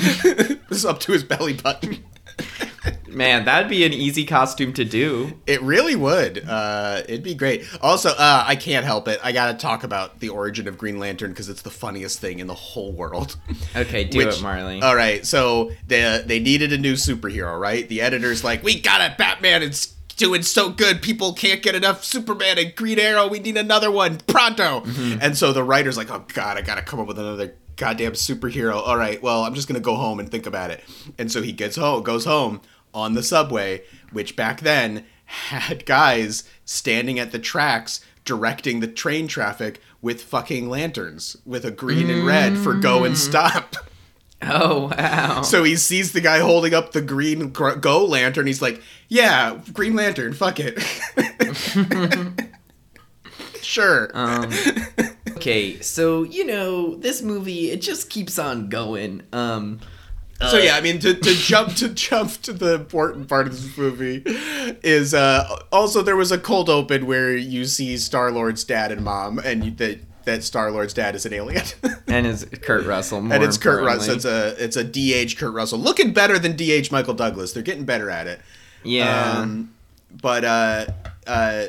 [0.68, 2.04] was up to his belly button.
[3.08, 5.32] Man, that'd be an easy costume to do.
[5.46, 6.44] It really would.
[6.48, 7.64] Uh, it'd be great.
[7.82, 9.20] Also, uh, I can't help it.
[9.22, 12.46] I gotta talk about the origin of Green Lantern because it's the funniest thing in
[12.46, 13.36] the whole world.
[13.76, 14.80] Okay, do Which- it, Marley.
[14.82, 17.88] All right, so they they needed a new superhero, right?
[17.88, 19.62] The editor's like, "We got it, Batman.
[19.62, 21.00] It's doing so good.
[21.00, 23.28] People can't get enough Superman and Green Arrow.
[23.28, 24.82] We need another one pronto."
[25.20, 28.74] And so the writer's like, "Oh God, I gotta come up with another goddamn superhero."
[28.76, 30.82] All right, well, I'm just gonna go home and think about it.
[31.18, 32.60] And so he gets home, goes home
[32.94, 39.26] on the subway, which back then had guys standing at the tracks directing the train
[39.26, 43.74] traffic with fucking lanterns with a green and red for go and stop.
[44.42, 45.42] oh wow.
[45.42, 48.46] So he sees the guy holding up the green gr- go lantern.
[48.46, 50.78] He's like, "Yeah, Green Lantern, fuck it."
[53.62, 54.10] sure.
[54.14, 54.50] Um,
[55.30, 59.22] okay, so you know this movie it just keeps on going.
[59.32, 59.80] Um,
[60.40, 63.76] so yeah, I mean to, to jump to jump to the important part of this
[63.76, 64.22] movie
[64.82, 69.04] is uh also there was a cold open where you see Star Lord's dad and
[69.04, 71.64] mom, and you, that that Star Lord's dad is an alien.
[72.06, 73.22] and is Kurt Russell.
[73.22, 73.84] More and it's Kurt.
[73.84, 74.14] Russell.
[74.14, 77.52] It's a it's a DH Kurt Russell, looking better than DH Michael Douglas.
[77.52, 78.40] They're getting better at it.
[78.84, 79.38] Yeah.
[79.38, 79.74] Um,
[80.10, 80.86] but uh,
[81.26, 81.64] uh,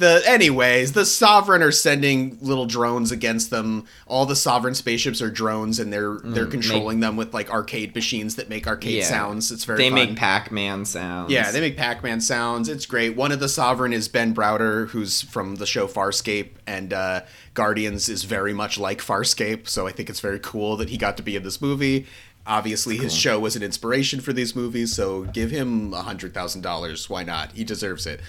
[0.00, 3.86] the anyways, the Sovereign are sending little drones against them.
[4.08, 8.34] All the Sovereign spaceships are drones, and they're they're controlling them with like arcade machines
[8.34, 9.04] that make arcade Mm, Yeah.
[9.08, 9.52] sounds.
[9.52, 9.94] It's very they fun.
[9.94, 11.30] make Pac-Man sounds.
[11.30, 12.68] Yeah, they make Pac-Man sounds.
[12.68, 13.14] It's great.
[13.14, 17.20] One of the Sovereign is Ben Browder, who's from the show Farscape, and uh,
[17.54, 19.68] Guardians is very much like Farscape.
[19.68, 22.06] So I think it's very cool that he got to be in this movie.
[22.46, 26.62] Obviously, his show was an inspiration for these movies, so give him a hundred thousand
[26.62, 27.08] dollars.
[27.08, 27.52] Why not?
[27.52, 28.20] He deserves it.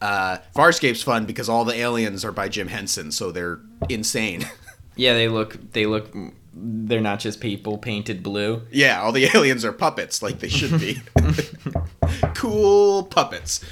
[0.00, 4.44] Uh, Farscape's fun because all the aliens are by Jim Henson, so they're insane.
[4.98, 5.58] Yeah, they look.
[5.72, 6.08] They look.
[6.54, 8.62] They're not just people painted blue.
[8.72, 11.02] yeah, all the aliens are puppets, like they should be.
[12.34, 13.62] cool puppets.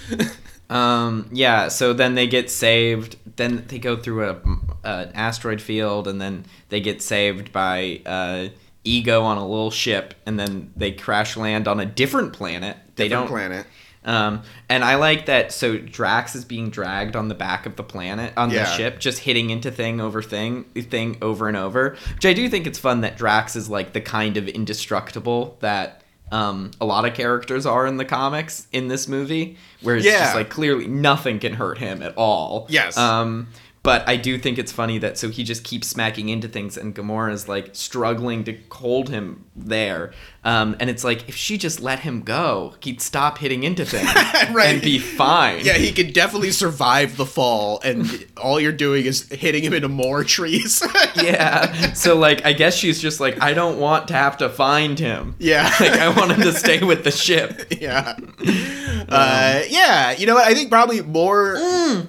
[0.71, 1.29] Um.
[1.33, 1.69] Yeah.
[1.69, 3.17] So then they get saved.
[3.37, 4.37] Then they go through a
[4.87, 8.49] an asteroid field, and then they get saved by uh,
[8.85, 12.77] Ego on a little ship, and then they crash land on a different planet.
[12.97, 13.35] They Different don't.
[13.35, 13.67] planet.
[14.05, 15.53] Um, and I like that.
[15.53, 18.65] So Drax is being dragged on the back of the planet on Yeah.
[18.65, 21.97] the ship, just hitting into thing over thing, thing over and over.
[22.15, 26.03] Which I do think it's fun that Drax is like the kind of indestructible that
[26.33, 30.21] um, a lot of characters are in the comics in this movie, where it's Yeah.
[30.21, 32.67] just like clearly nothing can hurt him at all.
[32.71, 32.97] Yes.
[32.97, 33.49] Um,
[33.85, 36.93] but I do think it's funny that so he just keeps smacking into things, and
[36.95, 40.13] Gamora is like struggling to hold him there.
[40.43, 44.09] Um, and it's like if she just let him go, he'd stop hitting into things
[44.53, 44.75] Right.
[44.75, 45.65] and be fine.
[45.65, 49.89] Yeah, he could definitely survive the fall, and all you're doing is hitting him into
[49.89, 50.83] more trees.
[51.23, 51.93] yeah.
[51.93, 55.37] So like, I guess she's just like, I don't want to have to find him.
[55.39, 55.71] Yeah.
[55.85, 57.71] Like I want him to stay with the ship.
[57.81, 58.17] yeah.
[59.09, 60.47] Uh, yeah, you know what?
[60.47, 61.57] I think probably more.
[61.57, 62.07] Mm.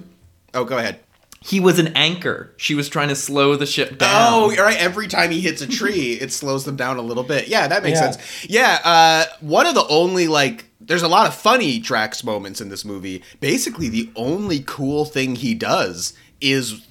[0.54, 1.00] Oh, go ahead.
[1.46, 2.52] He was an anchor.
[2.58, 4.34] She was trying to slow the ship down.
[4.34, 4.78] Oh, right.
[4.78, 7.48] Every time he hits a tree, it slows them down a little bit.
[7.48, 8.12] Yeah, that makes Yeah.
[8.12, 8.46] sense.
[8.50, 12.70] Yeah, uh, one of the only like, there's a lot of funny Drax moments in
[12.70, 13.22] this movie.
[13.42, 16.82] Basically, the only cool thing he does is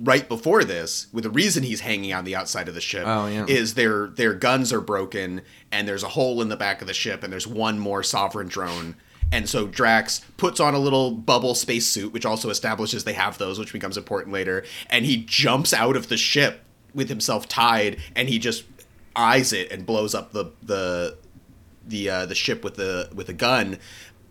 [0.00, 3.26] right before this, with the reason he's hanging on the outside of the ship, Oh,
[3.28, 3.46] yeah.
[3.48, 6.94] is their their guns are broken and there's a hole in the back of the
[6.94, 8.94] ship and there's one more sovereign drone.
[9.32, 13.58] And so Drax puts on a little bubble spacesuit, which also establishes they have those,
[13.58, 14.64] which becomes important later.
[14.90, 16.60] And he jumps out of the ship
[16.94, 18.64] with himself tied, and he just
[19.16, 21.16] eyes it and blows up the the
[21.86, 23.78] the uh, the ship with the with a gun.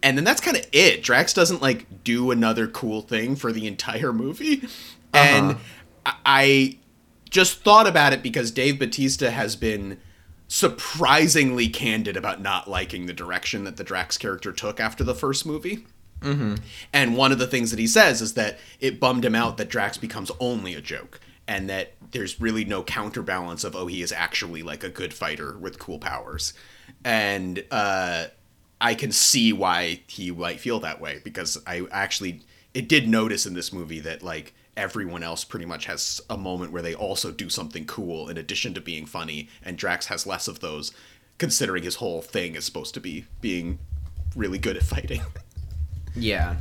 [0.04, 1.04] And then that's kind of it.
[1.04, 4.64] Drax doesn't like do another cool thing for the entire movie.
[5.14, 5.58] And
[6.06, 6.78] I, I
[7.30, 10.00] just thought about it because Dave Bautista has been
[10.54, 15.46] surprisingly candid about not liking the direction that the Drax character took after the first
[15.46, 15.86] movie.
[16.20, 16.56] Mm-hmm.
[16.92, 19.70] And one of the things that he says is that it bummed him out that
[19.70, 21.22] Drax becomes only a joke.
[21.48, 25.58] and that there's really no counterbalance of oh he is actually like a good fighter
[25.58, 26.54] with cool powers,
[27.04, 28.26] and uh,
[28.80, 32.42] I can see why he might feel that way because I actually
[32.74, 36.72] it did notice in this movie that like everyone else pretty much has a moment
[36.72, 40.48] where they also do something cool in addition to being funny, and Drax has less
[40.48, 40.92] of those,
[41.38, 43.80] considering his whole thing is supposed to be being
[44.36, 45.22] really good at fighting.
[46.14, 46.58] Yeah.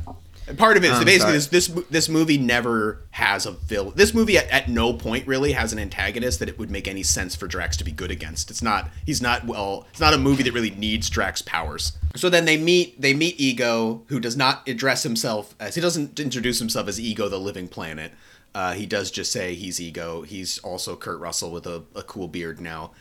[0.51, 3.93] And part of it is basically this, this this movie never has a villain.
[3.95, 7.03] This movie at, at no point really has an antagonist that it would make any
[7.03, 8.51] sense for Drax to be good against.
[8.51, 9.87] It's not he's not well.
[9.91, 11.93] It's not a movie that really needs Drax powers.
[12.15, 16.19] So then they meet they meet Ego, who does not address himself as he doesn't
[16.19, 18.11] introduce himself as Ego, the living planet.
[18.53, 20.23] Uh, he does just say he's Ego.
[20.23, 22.91] He's also Kurt Russell with a, a cool beard now.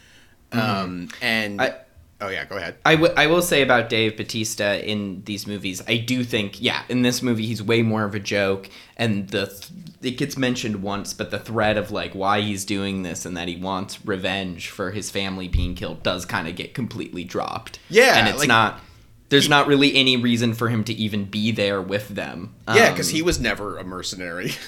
[0.53, 1.61] Um, and Mm-hmm.
[1.61, 1.81] I-
[2.21, 2.77] oh yeah, go ahead.
[2.85, 6.83] I, w- I will say about Dave Bautista in these movies, I do think, yeah,
[6.89, 9.69] in this movie he's way more of a joke, and the th-
[10.03, 13.49] it gets mentioned once, but the thread of like why he's doing this and that
[13.49, 17.79] he wants revenge for his family being killed does kind of get completely dropped.
[17.89, 18.81] Yeah, and it's like- not.
[19.29, 22.53] There's not really any reason for him to even be there with them.
[22.67, 24.51] Yeah, Um, because he was never a mercenary.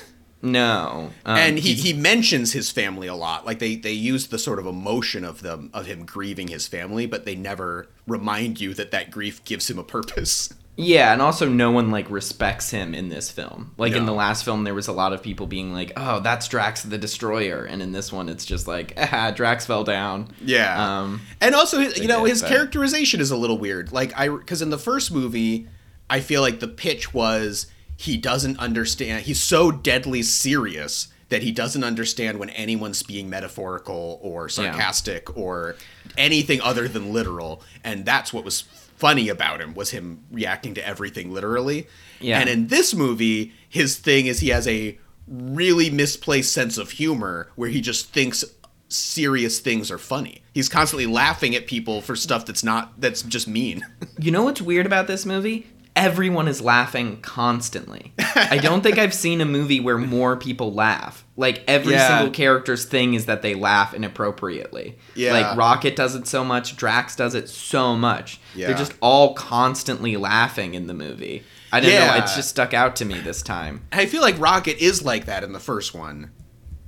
[0.42, 4.38] no, um, and he, he mentions his family a lot like they they use the
[4.38, 8.74] sort of emotion of them of him grieving his family but they never remind you
[8.74, 12.94] that that grief gives him a purpose Yeah, and also no one like respects him
[12.94, 13.74] in this film.
[13.76, 16.48] Like in the last film, there was a lot of people being like, "Oh, that's
[16.48, 21.00] Drax the Destroyer," and in this one, it's just like, "Ah, Drax fell down." yeah
[21.02, 22.48] Um, and also his, you know his that.
[22.48, 25.68] characterization is a little weird like i because in the first movie
[26.08, 27.66] i feel like the pitch was
[28.02, 34.18] he doesn't understand he's so deadly serious that he doesn't understand when anyone's being metaphorical
[34.20, 35.76] or sarcastic or
[36.18, 37.62] anything other than literal.
[37.82, 41.86] And that's what was funny about him was him reacting to everything literally.
[42.20, 42.40] Yeah.
[42.40, 47.48] and in this movie his thing is he has a really misplaced sense of humor
[47.56, 48.44] where he just thinks
[48.88, 50.42] serious things are funny.
[50.52, 53.86] He's constantly laughing at people for stuff that's not that's just mean.
[54.18, 55.66] You know what's weird about this movie?
[55.94, 58.14] Everyone is laughing constantly.
[58.34, 61.24] I don't think I've seen a movie where more people laugh.
[61.36, 62.08] Like every Yeah.
[62.08, 64.96] single character's thing is that they laugh inappropriately.
[65.14, 65.32] Yeah.
[65.34, 68.40] Like Rocket does it so much, Drax does it so much.
[68.54, 68.68] Yeah.
[68.68, 71.44] They're just all constantly laughing in the movie.
[71.70, 72.22] I don't know, Yeah.
[72.22, 73.82] it's just stuck out to me this time.
[73.92, 76.30] I feel like Rocket is like that in the first one.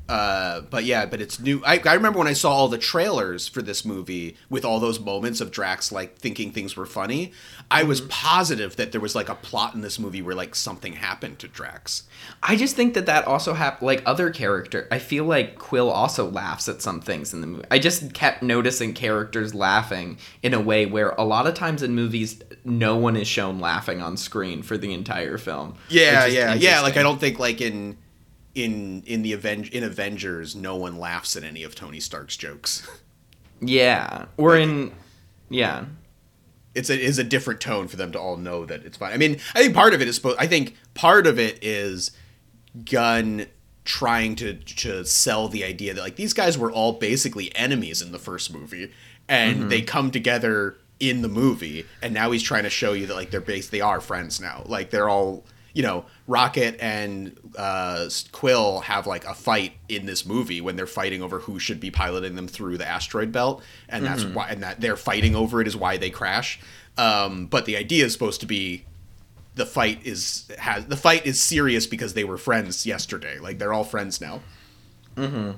[0.08, 1.62] Uh, but yeah, but it's new.
[1.64, 5.00] I, I remember when I saw all the trailers for this movie with all those
[5.00, 7.32] moments of Drax like thinking things were funny.
[7.70, 10.94] I was positive that there was like a plot in this movie where like something
[10.94, 12.02] happened to Drax.
[12.42, 13.86] I just think that that also happened.
[13.86, 17.64] Like other character, I feel like Quill also laughs at some things in the movie.
[17.70, 21.94] I just kept noticing characters laughing in a way where a lot of times in
[21.94, 25.76] movies, no one is shown laughing on screen for the entire film.
[25.88, 26.80] Yeah, yeah, yeah.
[26.80, 26.98] Like.
[26.98, 27.96] I don't think like in
[28.54, 32.88] in in the Aven- in Avengers, no one laughs at any of Tony Stark's jokes.
[33.60, 34.92] Yeah, or in
[35.48, 35.84] yeah,
[36.74, 39.12] it's a is a different tone for them to all know that it's fine.
[39.12, 40.38] I mean, I think part of it is supposed.
[40.38, 42.10] I think part of it is
[42.84, 43.46] Gunn
[43.84, 48.12] trying to to sell the idea that like these guys were all basically enemies in
[48.12, 48.92] the first movie,
[49.28, 49.68] and mm-hmm.
[49.68, 53.30] they come together in the movie, and now he's trying to show you that like
[53.30, 54.62] they're base they are friends now.
[54.66, 60.24] Like they're all you know, Rocket and uh, Quill have like a fight in this
[60.24, 64.04] movie when they're fighting over who should be piloting them through the asteroid belt, and
[64.06, 66.60] that's why, and that they're fighting over it is why they crash.
[66.96, 68.84] Um, but the idea is supposed to be
[69.54, 73.38] the fight is has the fight is serious because they were friends yesterday.
[73.38, 74.40] Like they're all friends now.
[75.16, 75.52] Mm-hmm.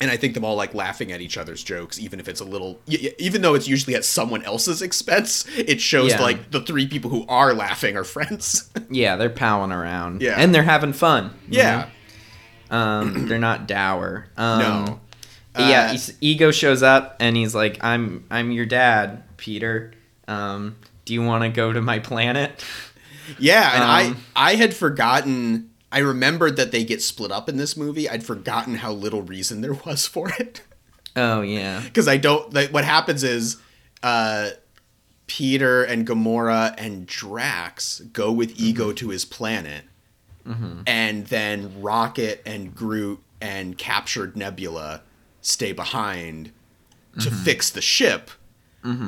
[0.00, 2.44] And I think them all like laughing at each other's jokes, even if it's a
[2.44, 2.80] little,
[3.18, 5.46] even though it's usually at someone else's expense.
[5.56, 6.20] It shows Yeah.
[6.22, 8.70] like the three people who are laughing are friends.
[8.90, 10.20] yeah, they're palling around.
[10.20, 10.34] Yeah.
[10.36, 11.30] and they're having fun.
[11.48, 11.86] yeah.
[12.70, 12.76] know?
[12.76, 14.26] um, they're not dour.
[14.36, 15.00] Um, No.
[15.58, 19.92] yeah, Uh, he's- Ego shows up and he's like, "I'm I'm your dad, Peter.
[20.26, 22.64] Um, do you want to go to my planet?"
[23.38, 23.82] Yeah, and
[24.14, 25.70] Um, I I had forgotten.
[25.94, 28.08] I remembered that they get split up in this movie.
[28.08, 30.60] I'd forgotten how little reason there was for it.
[31.14, 32.52] Oh yeah, because I don't.
[32.52, 33.58] Like, what happens is,
[34.02, 34.50] uh,
[35.28, 38.64] Peter and Gamora and Drax go with mm-hmm.
[38.64, 39.84] Ego to his planet,
[40.44, 40.80] mm-hmm.
[40.88, 45.02] and then Rocket and Groot and captured Nebula
[45.42, 46.50] stay behind
[47.20, 47.44] to mm-hmm.
[47.44, 48.32] fix the ship.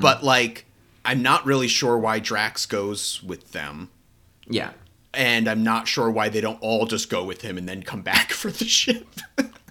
[0.00, 0.66] But like,
[1.04, 3.90] I'm not really sure why Drax goes with them.
[4.48, 4.70] yeah,
[5.16, 8.02] And I'm not sure why they don't all just go with him and then come
[8.02, 9.06] back for the ship.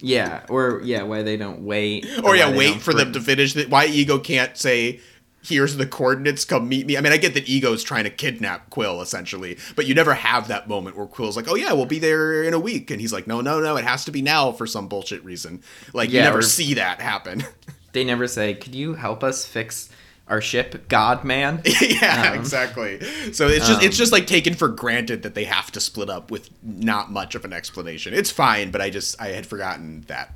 [0.02, 3.22] yeah, or yeah, why they don't wait, or why yeah, wait for them bring- to
[3.22, 3.70] finish it.
[3.70, 5.00] Why Ego can't say
[5.44, 6.98] here's the coordinates, come meet me.
[6.98, 10.48] I mean, I get that Ego's trying to kidnap Quill essentially, but you never have
[10.48, 13.14] that moment where Quill's like, "Oh yeah, we'll be there in a week," and he's
[13.14, 15.62] like, "No, no, no, it has to be now for some bullshit reason."
[15.94, 17.44] Like you never or- see that happen.
[17.94, 19.88] They never say, "Could you help us fix
[20.28, 23.00] our ship, God Man?" yeah, Um, exactly.
[23.34, 26.10] So it's just it's um, just like taken for granted that they have to split
[26.10, 28.14] up with not much of an explanation.
[28.14, 30.34] It's fine, but I just I had forgotten that.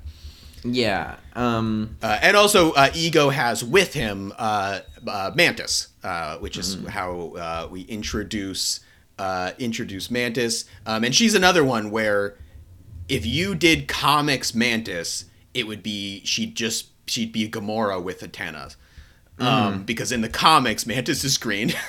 [0.64, 1.16] yeah.
[1.36, 1.98] Um.
[2.02, 7.34] Uh, and also, uh, Ego has with him uh, uh, Mantis, uh, which is how
[7.38, 8.82] uh, we introduce
[9.18, 12.36] uh, introduce Mantis, um, and she's another one where
[13.08, 18.78] if you did comics Mantis, it would be she'd just she'd be Gamora with antennas,
[19.40, 21.74] um, because in the comics Mantis is green.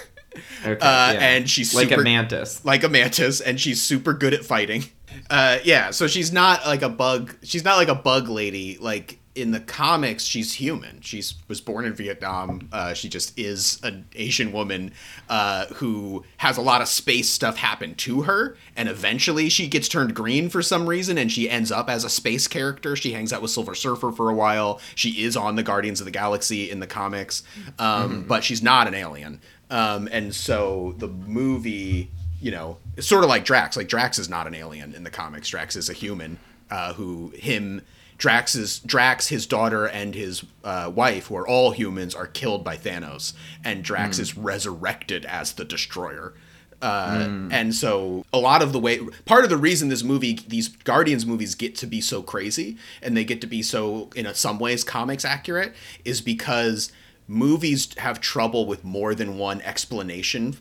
[0.65, 1.19] Okay, Uh, yeah.
[1.21, 2.65] and she's like super- a mantis.
[2.65, 4.85] like a mantis and she's super good at fighting
[5.29, 9.19] uh yeah so she's not like a bug she's not like a bug lady like
[9.35, 11.01] in the comics she's human.
[11.01, 12.69] She was born in vietnam.
[12.73, 14.93] Uh she just is an asian woman
[15.29, 18.57] uh who has a lot of space stuff happen to her.
[18.77, 22.11] And eventually she gets turned green for some reason and she ends up as a
[22.11, 22.97] space character.
[22.97, 24.81] She hangs out with silver surfer for a while.
[24.95, 27.43] She is on the guardians of the galaxy in the comics
[27.79, 29.41] um but she's not an alien.
[29.71, 32.11] Um, and so the movie,
[32.41, 33.77] you know, it's sort of like Drax.
[33.77, 35.49] Like Drax is not an alien in the comics.
[35.49, 36.39] Drax is a human
[36.71, 37.83] uh, who him
[38.21, 42.63] Drax is Drax, his daughter, and his uh, wife, who are all humans, are killed
[42.63, 43.33] by Thanos,
[43.65, 46.35] and Drax is resurrected as the Destroyer.
[46.83, 50.69] Uh, And so a lot of the way, part of the reason this movie, these
[50.69, 54.35] Guardians movies get to be so crazy and they get to be so, in a,
[54.35, 56.93] some ways, comics accurate, is because
[57.27, 60.59] movies have trouble with more than one explanation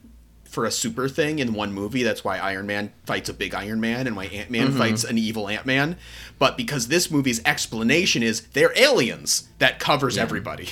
[0.50, 2.04] for a super thing in one movie.
[2.04, 4.78] That's why Iron Man fights a big Iron Man and why Ant Man mm-hmm.
[4.78, 5.98] fights an evil Ant Man.
[6.38, 10.70] But because this movie's explanation is they're aliens, that covers everybody.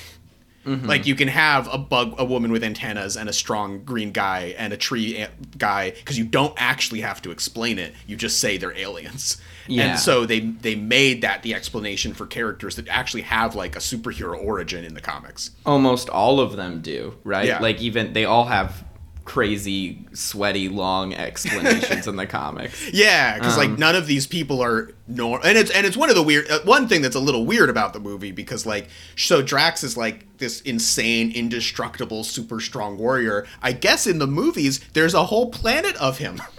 [0.66, 0.86] Mm-hmm.
[0.86, 4.54] Like you can have a bug, a woman with antennas, and a strong green guy,
[4.58, 7.94] and a tree ant guy, because you don't actually have to explain it.
[8.06, 9.42] You just say they're aliens.
[9.68, 9.92] Yeah.
[9.92, 13.80] And so they they made that the explanation for characters that actually have like a
[13.80, 15.52] superhero origin in the comics.
[15.66, 17.48] Almost all of them do, right?
[17.48, 17.60] Yeah.
[17.60, 18.84] Like even they all have
[19.28, 22.92] crazy, sweaty, long explanations in the comics.
[22.94, 26.10] Yeah, because like Um, none of these people are normal, and it's and it's one
[26.10, 28.88] of the weird uh, one thing that's a little weird about the movie because like
[29.18, 33.46] so Drax is like this insane, indestructible, super strong warrior.
[33.62, 36.42] I guess in the movies there's a whole planet of him.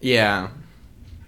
[0.00, 0.50] Yeah.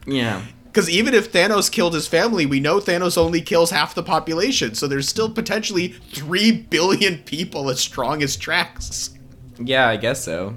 [0.07, 0.43] Yeah.
[0.65, 4.75] Because even if Thanos killed his family, we know Thanos only kills half the population,
[4.75, 9.15] so there's still potentially three billion people as strong as Drax.
[9.59, 10.57] Yeah, I guess so.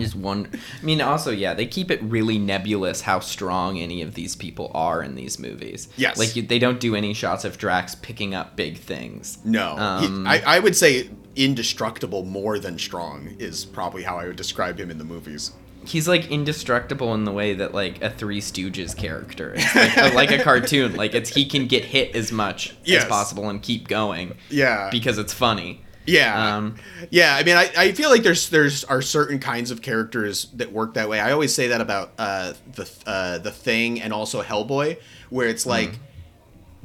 [0.00, 0.48] Just one.
[0.80, 4.70] I mean, also, yeah, they keep it really nebulous how strong any of these people
[4.74, 5.88] are in these movies.
[5.96, 6.18] Yes.
[6.18, 9.38] like you, they don't do any shots of Drax picking up big things.
[9.44, 14.26] No, he- Um, I, I would say indestructible more than strong is probably how I
[14.26, 15.52] would describe him in the movies.
[15.84, 20.14] He's like indestructible in the way that like a Three Stooges character is, like, a,
[20.14, 20.96] like a cartoon.
[20.96, 23.04] Like it's he can get hit as much Yes.
[23.04, 25.82] as possible and keep going Yeah, because it's funny.
[26.08, 26.76] Yeah, Um,
[27.10, 27.36] yeah.
[27.36, 30.94] I mean, I, I feel like there's there's are certain kinds of characters that work
[30.94, 31.20] that way.
[31.20, 34.98] I always say that about uh, the uh, the Thing and also Hellboy,
[35.30, 35.98] where it's like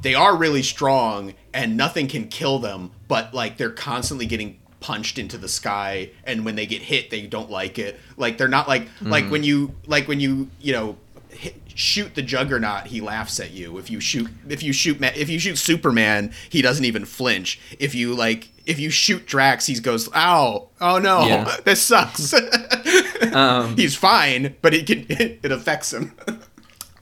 [0.00, 5.18] they are really strong and nothing can kill them, but like they're constantly getting punched
[5.18, 8.68] into the sky and when they get hit they don't like it like they're not
[8.68, 10.94] like like when you like when you you know
[11.30, 15.28] hit, shoot the juggernaut he laughs at you if you shoot if you shoot if
[15.28, 19.74] you shoot superman he doesn't even flinch if you like if you shoot drax he
[19.80, 21.56] goes ow oh no Yeah.
[21.64, 22.34] this sucks
[23.32, 26.12] Um, he's fine but it can it affects him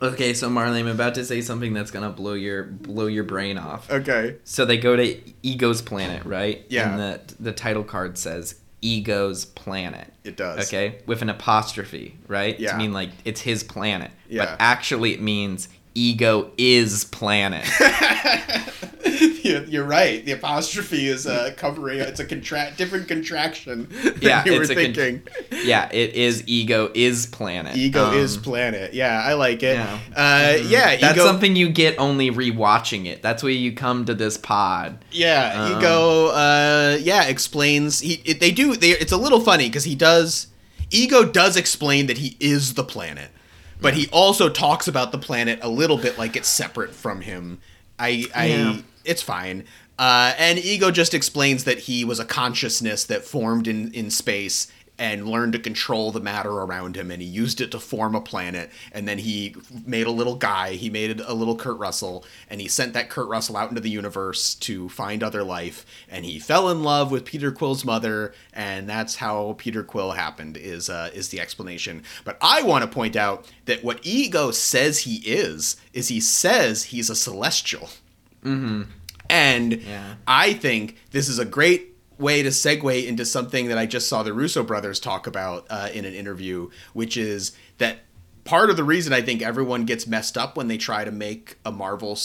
[0.01, 3.57] okay, so Marley, I'm about to say something that's gonna blow your blow your brain
[3.59, 3.91] off.
[3.91, 6.65] okay So they go to Ego's planet, right?
[6.69, 6.91] Yeah.
[6.91, 10.13] And the the title card says Ego's planet.
[10.25, 12.59] it does Okay, with an apostrophe, right?
[12.59, 12.73] Yeah.
[12.73, 14.11] To mean like it's his planet.
[14.29, 14.45] Yeah.
[14.45, 17.67] But actually, it means Ego is planet.
[19.45, 20.25] You're, right.
[20.25, 21.99] The apostrophe is uh, covering.
[22.01, 25.23] It's a contract, different contraction than Yeah, you were it's a con- thinking.
[25.65, 27.77] yeah, it is Ego is planet.
[27.77, 28.95] ego Um, is planet.
[28.95, 29.77] Yeah, I like it.
[29.77, 29.99] yeah.
[30.15, 31.27] Uh, yeah, That's ego.
[31.27, 33.21] something you get only rewatching it.
[33.23, 35.05] That's why you come to this pod.
[35.11, 36.27] Yeah, Um, ego.
[36.29, 38.01] Uh, yeah, explains.
[38.01, 38.15] He.
[38.25, 38.77] It, they do.
[38.77, 38.91] They.
[38.91, 40.47] It's a little funny because he does.
[40.91, 43.31] Ego does explain that he is the planet,
[43.83, 47.61] but he also talks about the planet a little bit like it's separate from him.
[47.99, 48.27] I.
[48.35, 48.47] I.
[48.47, 48.77] Yeah.
[49.05, 49.65] It's fine.
[49.99, 54.71] Uh, and ego just explains that he was a consciousness that formed in in space.
[55.03, 58.21] And learned to control the matter around him, and he used it to form a
[58.21, 58.71] planet.
[58.93, 60.75] And then he made a little guy.
[60.75, 63.91] He made a little Kurt Russell, and he sent that Kurt Russell out into the
[63.91, 65.85] universe to find other life.
[66.09, 70.57] And he fell in love with Peter Quill's mother, and that's how Peter Quill happened.
[70.57, 72.05] Is uh, is the explanation?
[72.25, 76.85] But I want to point out that what Ego says he is is he says
[76.85, 77.89] he's a celestial.
[78.45, 78.83] Mm-hmm.
[79.29, 80.15] And Yeah.
[80.29, 81.92] I think this is a great
[82.23, 85.91] way to segue into something that I just saw the Russo brothers talk about uh,
[85.93, 87.99] in an interview, which is that
[88.45, 91.59] part of the reason I think everyone gets messed up when they try to make
[91.65, 92.17] a Marvel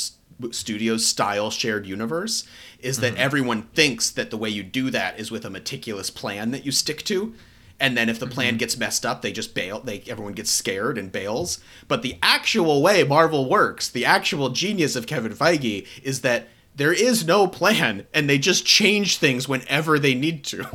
[0.52, 2.48] Studios style shared universe
[2.80, 6.52] is that everyone thinks that the way you do that is with a meticulous plan
[6.52, 7.34] that you stick to.
[7.80, 9.80] And then if the plan gets messed up, they just bail.
[9.80, 11.60] They everyone gets scared and bails.
[11.88, 16.48] But the actual way Marvel works, the actual genius of Kevin Feige, is that
[16.78, 20.70] there is no plan, and they just change things whenever they need to.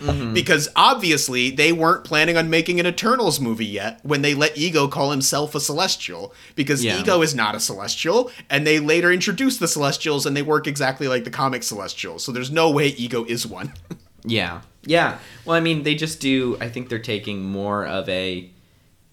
[0.00, 0.34] Mm-hmm.
[0.34, 4.88] Because obviously they weren't planning on making an Eternals movie yet when they let Ego
[4.88, 6.34] call himself a Celestial.
[6.56, 6.98] Because Yeah.
[6.98, 11.06] Ego is not a Celestial, and they later introduce the Celestials and they work exactly
[11.06, 12.24] like the comic Celestials.
[12.24, 13.74] So there's no way Ego is one.
[14.24, 14.60] Yeah.
[14.84, 15.18] Yeah.
[15.44, 16.56] Well, I mean, they just do.
[16.60, 18.51] I think they're taking more of a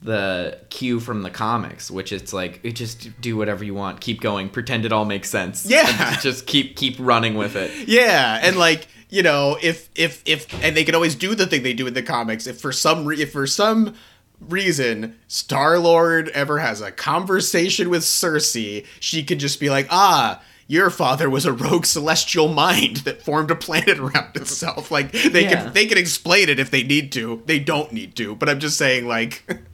[0.01, 4.21] the cue from the comics, which it's like it just do whatever you want, keep
[4.21, 5.65] going, pretend it all makes sense.
[5.65, 6.11] Yeah.
[6.13, 7.87] And just keep keep running with it.
[7.87, 11.63] Yeah, and like you know, if if if and they can always do the thing
[11.63, 12.47] they do in the comics.
[12.47, 13.95] If for some re- if for some
[14.39, 20.41] reason Star Lord ever has a conversation with Sersi, she could just be like, ah.
[20.71, 24.91] Your father was a rogue celestial mind that formed a planet around itself.
[24.91, 25.63] Like they Yeah.
[25.63, 27.41] can they can explain it if they need to.
[27.47, 29.43] They don't need to, but I'm just saying like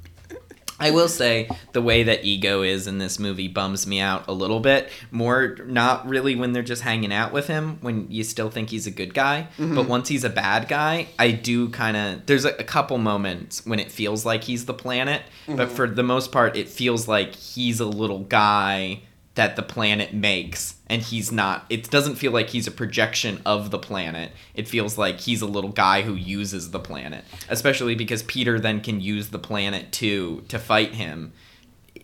[0.80, 4.34] I will say the way that ego is in this movie bums me out a
[4.34, 4.89] little bit.
[5.11, 8.88] More not really when they're just hanging out with him when you still think he's
[8.88, 9.76] a good guy, mm-hmm.
[9.76, 13.65] but once he's a bad guy, I do kind of there's a, a couple moments
[13.65, 15.76] when it feels like he's the planet, but mm-hmm.
[15.76, 19.01] for the most part it feels like he's a little guy
[19.36, 23.69] that the planet makes and he's not it doesn't feel like he's a projection of
[23.71, 24.31] the planet.
[24.53, 28.81] It feels like he's a little guy who uses the planet especially because peter then
[28.81, 31.33] can use the planet too to fight him.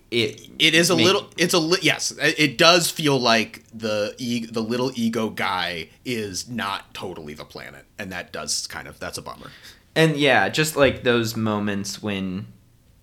[0.09, 4.13] It it is a make- little it's a li- yes it does feel like the
[4.17, 8.99] e- the little ego guy is not totally the planet and that does kind of
[8.99, 9.51] that's a bummer.
[9.95, 12.47] And yeah just like those moments when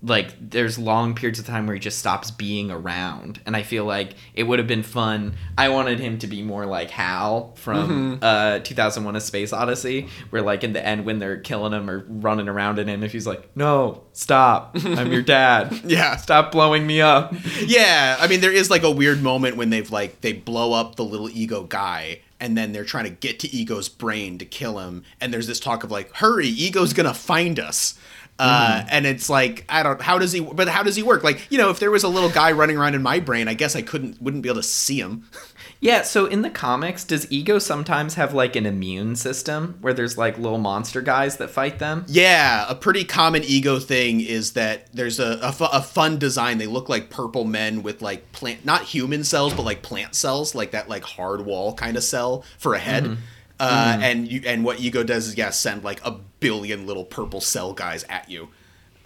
[0.00, 3.40] like there's long periods of time where he just stops being around.
[3.46, 5.34] And i feel like it would have been fun.
[5.56, 10.40] I wanted him to be more like hal from uh 2001 a space odyssey where
[10.42, 13.26] like in the end when they're killing him or running around in him if he's
[13.26, 14.76] like no stop.
[14.84, 15.80] I'm your dad.
[15.88, 16.16] Yeah.
[16.16, 17.34] stop blowing me up.
[17.64, 18.16] Yeah.
[18.20, 21.04] I mean there is like a weird moment when they've like they blow up the
[21.04, 25.02] little ego guy and then they're trying to get to ego's brain to kill him.
[25.20, 27.98] And there's this talk of like hurry ego's gonna find us
[28.38, 30.00] uh, and it's like I don't.
[30.00, 30.40] How does he?
[30.40, 31.24] But how does he work?
[31.24, 33.54] Like you know, if there was a little guy running around in my brain, I
[33.54, 35.24] guess I couldn't, wouldn't be able to see him.
[35.80, 40.18] Yeah, so in the comics, does Ego sometimes have like an immune system where there's
[40.18, 42.04] like little monster guys that fight them?
[42.08, 46.58] Yeah, a pretty common ego thing is that there's a, a, fu- a fun design.
[46.58, 50.52] They look like purple men with like plant, not human cells, but like plant cells,
[50.54, 53.16] like that like hard wall kind of cell for a head.
[53.60, 57.40] Uh, And you and what ego does is yeah, send like a billion little purple
[57.40, 58.48] cell guys at you.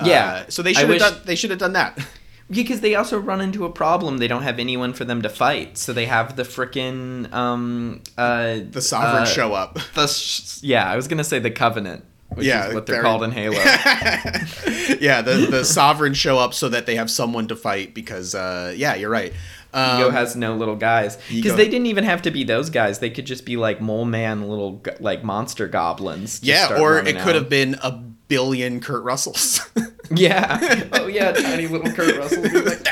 [0.05, 1.20] Yeah, Uh, so they should have done.
[1.24, 1.98] They should have done that.
[2.50, 4.18] Because they also run into a problem.
[4.18, 5.78] They don't have anyone for them to fight.
[5.78, 9.78] So they have the frickin' um uh The sovereign uh, show up.
[9.94, 13.05] The sh- yeah, I was gonna say the Covenant, which Yeah, is what they're very-
[13.07, 13.57] called in Halo.
[15.00, 18.74] yeah, the the sovereign show up so that they have someone to fight because uh,
[18.76, 19.32] yeah, you're right.
[19.74, 22.98] Um, Ego has no little guys because they didn't even have to be those guys.
[22.98, 26.40] They could just be like mole man, little like monster goblins.
[26.42, 27.34] yeah, or it could out.
[27.34, 27.92] have been a
[28.28, 29.60] billion Kurt Russells.
[30.14, 30.88] Yeah.
[30.92, 32.42] Oh yeah, tiny little Kurt Russell.
[32.42, 32.82] like,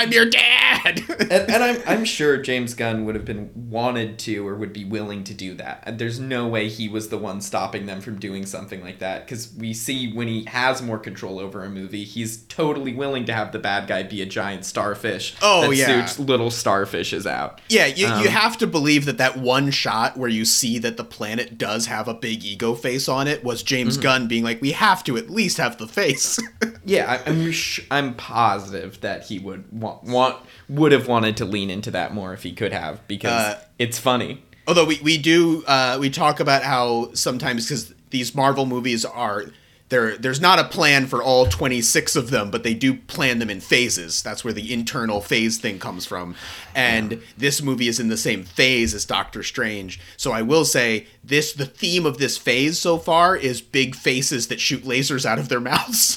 [0.00, 1.02] I'm your dad.
[1.20, 4.84] and, and I'm I'm sure James Gunn would have been wanted to or would be
[4.84, 5.82] willing to do that.
[5.86, 9.26] And There's no way he was the one stopping them from doing something like that
[9.26, 13.32] because we see when he has more control over a movie, he's totally willing to
[13.32, 15.36] have the bad guy be a giant starfish.
[15.42, 15.86] Oh, that yeah.
[16.06, 17.60] suits little starfishes out.
[17.68, 20.96] Yeah, you, Um, you have to believe that that one shot where you see that
[20.96, 24.02] the planet does have a big ego face on it was James Mm-hmm.
[24.02, 26.38] Gunn being like, we have to at least have the face.
[26.84, 30.36] Yeah, I, I'm sh- I'm positive that he would want, want
[30.68, 33.98] would have wanted to lean into that more if he could have because Uh, it's
[33.98, 34.42] funny.
[34.66, 39.46] Although we, we do, uh, we talk about how sometimes, because these Marvel movies are,
[39.88, 43.50] there there's not a plan for all 26 of them but they do plan them
[43.50, 44.22] in phases.
[44.22, 46.36] That's where the internal phase thing comes from.
[46.76, 49.98] And this movie is in the same phase as doctor strange.
[50.16, 54.46] So i will say this the theme of this phase so far is big faces
[54.46, 56.16] that shoot lasers out of their mouths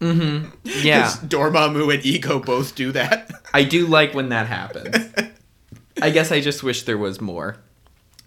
[0.00, 1.10] Yeah.
[1.24, 5.10] dormammu and ego both do that I do like when that happens.
[6.02, 7.56] I guess I just wish there was more.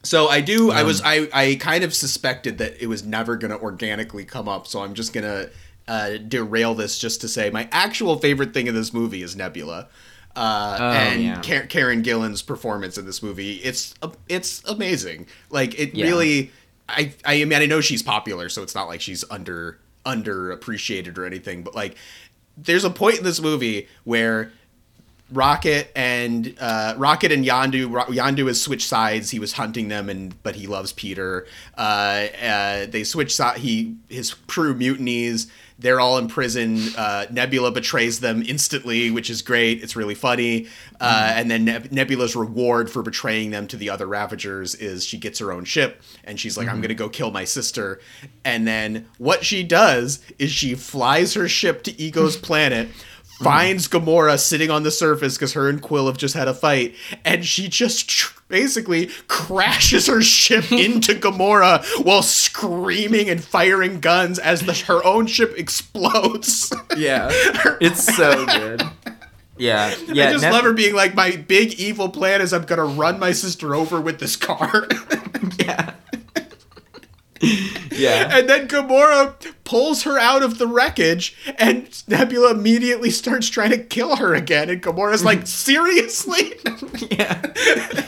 [0.02, 0.72] So I do.
[0.72, 1.02] I Um, was.
[1.04, 1.30] I.
[1.34, 4.66] I kind of suspected that it was never going to organically come up.
[4.66, 5.50] So I'm just gonna
[5.88, 9.88] uh, derail this just to say my actual favorite thing in this movie is Nebula,
[10.36, 11.42] uh, Oh, and yeah.
[11.42, 13.56] Ka- Karen Gillan's performance in this movie.
[13.58, 13.94] It's
[14.30, 15.28] it's amazing.
[15.52, 16.06] Like it Yeah.
[16.08, 16.52] really.
[16.88, 17.14] I.
[17.26, 19.78] I mean, I know she's popular, so it's not like she's under
[20.16, 21.64] underappreciated or anything.
[21.64, 21.96] But like,
[22.58, 24.52] there's a point in this movie where
[25.32, 27.92] Rocket and uh, Rocket and Yondu.
[27.92, 29.30] Ro- Yondu has switched sides.
[29.30, 31.46] He was hunting them, and but he loves Peter.
[31.78, 33.60] Uh, uh, they switch side.
[33.60, 35.48] He his crew mutinies.
[35.80, 36.78] They're all in prison.
[36.98, 39.82] Uh, Nebula betrays them instantly, which is great.
[39.82, 40.68] It's really funny.
[41.00, 45.18] Uh, and then Neb- Nebula's reward for betraying them to the other Ravagers is she
[45.18, 48.02] gets her own ship, and she's like, "I'm gonna go kill my sister."
[48.44, 52.90] And then what she does is she flies her ship to Ego's planet
[53.42, 56.96] finds Gamora sitting on the surface because her and Quill have just had a fight,
[57.26, 64.40] and she just tr- basically crashes her ship into Gamora while screaming and firing guns
[64.40, 66.72] as the, her own ship explodes.
[66.98, 67.32] Yeah.
[67.82, 68.84] It's so good.
[69.58, 69.94] Yeah.
[70.08, 70.28] Yeah.
[70.30, 73.20] I just Neb- love her being like, "My big evil plan is I'm gonna run
[73.20, 74.88] my sister over with this car."
[75.60, 75.94] Yeah.
[77.92, 78.38] yeah.
[78.38, 83.78] And then Gamora pulls her out of the wreckage, and Nebula immediately starts trying to
[83.78, 84.70] kill her again.
[84.70, 86.54] And Gamora's like, "Seriously?"
[87.12, 88.06] Yeah.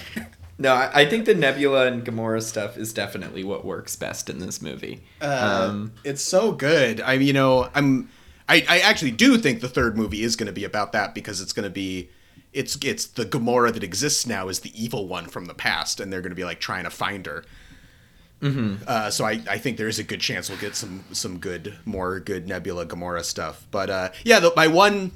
[0.57, 4.39] No, I I think the Nebula and Gamora stuff is definitely what works best in
[4.39, 5.01] this movie.
[5.21, 7.01] um, it's so good.
[7.01, 8.09] I you know I'm
[8.47, 11.39] I, I actually do think the third movie is going to be about that because
[11.41, 12.09] it's going to be
[12.53, 16.11] it's it's the Gamora that exists now is the evil one from the past, and
[16.11, 17.43] they're going to be like trying to find her.
[18.41, 18.83] Mm-hmm.
[18.87, 21.77] Uh, so I, I think there is a good chance we'll get some some good
[21.85, 23.65] more good Nebula Gamora stuff.
[23.71, 25.11] But uh, yeah, the, my one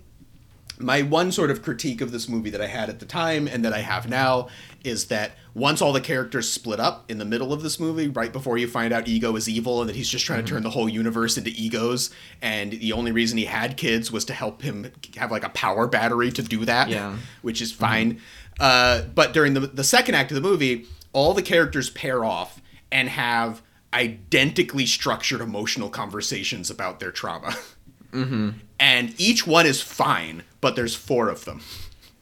[0.78, 3.64] my one sort of critique of this movie that I had at the time and
[3.64, 4.50] that I have now
[4.84, 8.32] is that once all the characters split up in the middle of this movie, right
[8.34, 10.70] before you find out Ego is evil and that he's just trying to turn the
[10.70, 12.10] whole universe into egos,
[12.42, 15.88] and the only reason he had kids was to help him have like a power
[15.88, 17.16] battery to do that, Yeah.
[17.42, 18.20] which is fine.
[18.60, 22.62] Uh, but during the the second act of the movie, all the characters pair off
[22.96, 23.62] and have
[23.94, 27.56] identically structured emotional conversations about their trauma.
[28.12, 28.52] Mm-hmm.
[28.80, 31.60] And each one is fine, but there's four of them.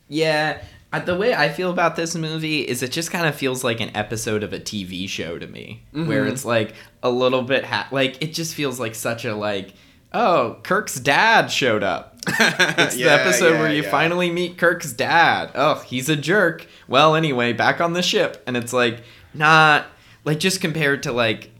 [0.08, 0.64] yeah.
[1.06, 3.96] The way I feel about this movie is it just kind of feels like an
[3.96, 6.34] episode of a TV show to me, where mm-hmm.
[6.34, 9.76] it's like a little bit ha- like it just feels like such a like
[10.14, 12.18] oh Kirk's dad showed up.
[12.40, 13.92] It's the episode yeah, where you yeah.
[13.92, 15.52] finally meet Kirk's dad.
[15.54, 16.66] Oh, he's a jerk.
[16.88, 19.04] Well, anyway, back on the ship, and it's like
[19.36, 19.86] not
[20.26, 21.52] like just compared to like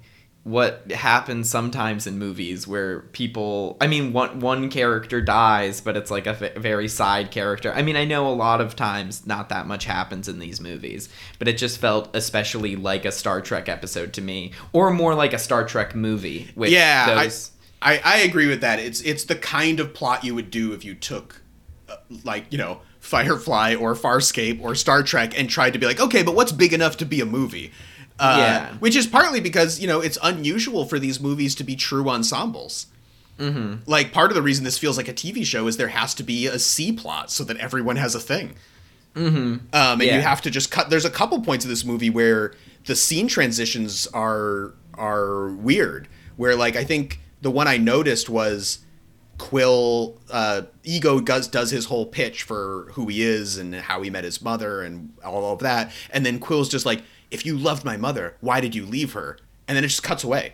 [0.44, 6.12] what happens sometimes in movies where people I mean one one character dies but it's
[6.12, 7.72] like a v- very side character.
[7.72, 11.08] I mean I know a lot of times not that much happens in these movies,
[11.40, 15.32] but it just felt especially like a Star Trek episode to me or more like
[15.32, 17.52] a Star Trek movie with yeah, those
[17.82, 18.80] I, I I agree with that.
[18.80, 21.42] It's it's the kind of plot you would do if you took,
[21.90, 26.00] uh, like you know, Firefly or Farscape or Star Trek and tried to be like,
[26.00, 27.72] okay, but what's big enough to be a movie?
[28.20, 28.74] Uh, Yeah.
[28.80, 32.88] Which is partly because you know it's unusual for these movies to be true ensembles.
[33.40, 33.90] Mm-hmm.
[33.90, 36.24] Like part of the reason this feels like a TV show is there has to
[36.24, 38.56] be a C plot so that everyone has a thing.
[39.16, 39.38] Mm-hmm.
[39.38, 40.16] Um, and Yeah.
[40.18, 40.90] you have to just cut.
[40.90, 42.54] There's a couple points of this movie where
[42.86, 46.08] the scene transitions are are weird.
[46.38, 48.80] Where like I think the one I noticed was
[49.40, 54.10] Quill uh, Ego does does his whole pitch for who he is and how he
[54.10, 57.04] met his mother and all of that, and then Quill's just like,
[57.34, 60.24] "If you loved my mother, why did you leave her?" And then it just cuts
[60.24, 60.54] away,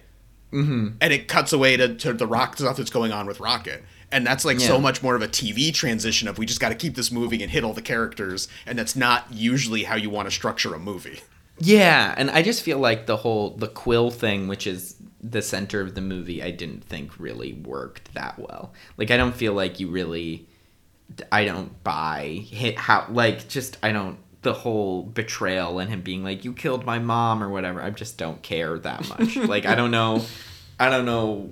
[0.52, 0.90] mm-hmm.
[1.02, 4.26] and it cuts away to, to the rock stuff that's going on with Rocket, and
[4.26, 6.96] that's like so much more of a TV transition of we just got to keep
[6.96, 10.32] this moving and hit all the characters, and that's not usually how you want to
[10.32, 11.22] structure a movie.
[11.60, 15.82] Yeah, and I just feel like the whole the quill thing, which is the center
[15.82, 18.74] of the movie, I didn't think really worked that well.
[18.98, 20.48] Like I don't feel like you really
[21.32, 26.24] I don't buy hit how like just I don't the whole betrayal and him being
[26.24, 27.82] like you killed my mom or whatever.
[27.82, 29.36] I just don't care that much.
[29.48, 30.24] like I don't know
[30.80, 31.50] I don't know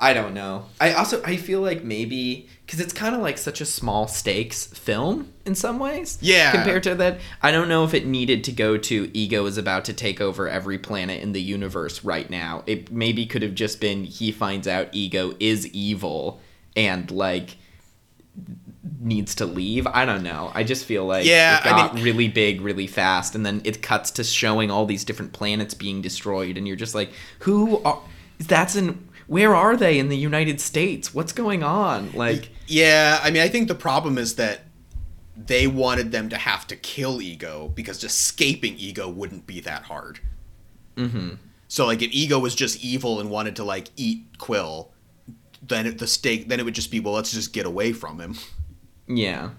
[0.00, 0.66] I don't know.
[0.80, 4.66] I also I feel like maybe because it's kind of like such a small stakes
[4.66, 6.18] film in some ways.
[6.20, 6.52] Yeah.
[6.52, 9.84] Compared to that, I don't know if it needed to go to ego is about
[9.86, 12.62] to take over every planet in the universe right now.
[12.66, 16.40] It maybe could have just been he finds out ego is evil
[16.76, 17.56] and like
[19.06, 19.86] needs to leave.
[19.86, 20.50] I don't know.
[20.54, 23.62] I just feel like Yeah, it I got mean- really big really fast and then
[23.64, 27.82] it cuts to showing all these different planets being destroyed and you're just like who
[27.84, 28.00] are
[28.38, 31.14] that's in where are they in the United States?
[31.14, 32.12] What's going on?
[32.12, 34.60] Like Yeah, I mean, I think the problem is that
[35.36, 40.18] they wanted them to have to kill Ego because escaping Ego wouldn't be that hard.
[40.96, 41.34] Mm-hmm.
[41.68, 44.92] So, like, if Ego was just evil and wanted to like eat Quill,
[45.60, 48.18] then it, the stake, then it would just be, well, let's just get away from
[48.20, 48.36] him.
[49.08, 49.50] yeah.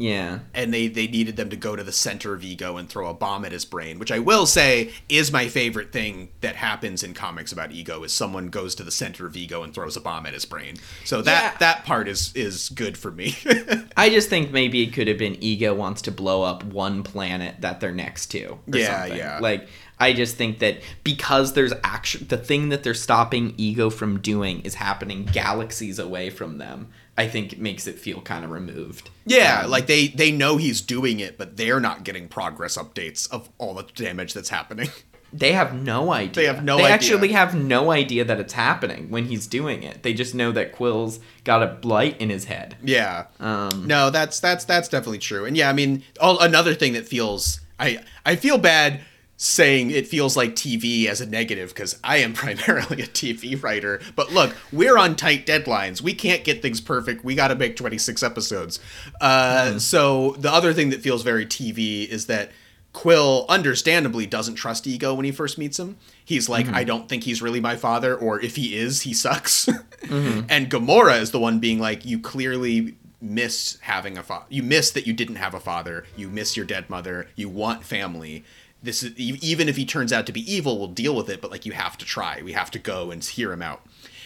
[0.00, 0.38] Yeah.
[0.54, 3.14] And they they needed them to go to the center of Ego and throw a
[3.14, 7.14] bomb at his brain, which I will say is my favorite thing that happens in
[7.14, 10.24] comics about Ego is someone goes to the center of Ego and throws a bomb
[10.24, 10.76] at his brain.
[11.04, 11.58] So that Yeah.
[11.58, 13.36] that part is is good for me.
[13.96, 17.56] I just think maybe it could have been Ego wants to blow up one planet
[17.62, 18.44] that they're next to.
[18.50, 19.18] Or Yeah, something.
[19.18, 19.38] yeah.
[19.40, 19.66] Like
[19.98, 24.60] I just think that because there's actually the thing that they're stopping Ego from doing
[24.60, 26.86] is happening galaxies away from them.
[27.18, 29.10] I think it makes it feel kind of removed.
[29.26, 33.30] Yeah, Um, like they they know he's doing it, but they're not getting progress updates
[33.30, 34.88] of all the damage that's happening.
[35.30, 36.32] They have no idea.
[36.32, 36.94] They have no They idea.
[36.94, 40.02] actually have no idea that it's happening when he's doing it.
[40.02, 42.76] They just know that Quill's got a blight in his head.
[42.82, 43.26] Yeah.
[43.38, 45.44] Um, No, that's that's that's definitely true.
[45.44, 49.02] And yeah, I mean, all, another thing that feels I I feel bad
[49.38, 54.00] saying it feels like TV as a negative because I am primarily a TV writer.
[54.14, 56.02] But look, we're on tight deadlines.
[56.02, 57.24] We can't get things perfect.
[57.24, 58.80] We got to make 26 episodes.
[59.20, 59.78] Uh, mm-hmm.
[59.78, 62.50] So the other thing that feels very TV is that
[62.92, 65.96] Quill understandably doesn't trust Ego when he first meets him.
[66.24, 66.74] He's like, mm-hmm.
[66.74, 69.68] I don't think he's really my father, or if he is, he sucks.
[69.98, 70.46] Mm-hmm.
[70.48, 74.46] And Gamora is the one being like, you clearly miss having a father.
[74.48, 76.06] You miss that you didn't have a father.
[76.16, 77.28] You miss your dead mother.
[77.34, 78.44] You want family.
[78.82, 81.40] This is even if he turns out to be evil, we'll deal with it.
[81.40, 82.42] But like, you have to try.
[82.42, 83.82] We have to go and hear him out.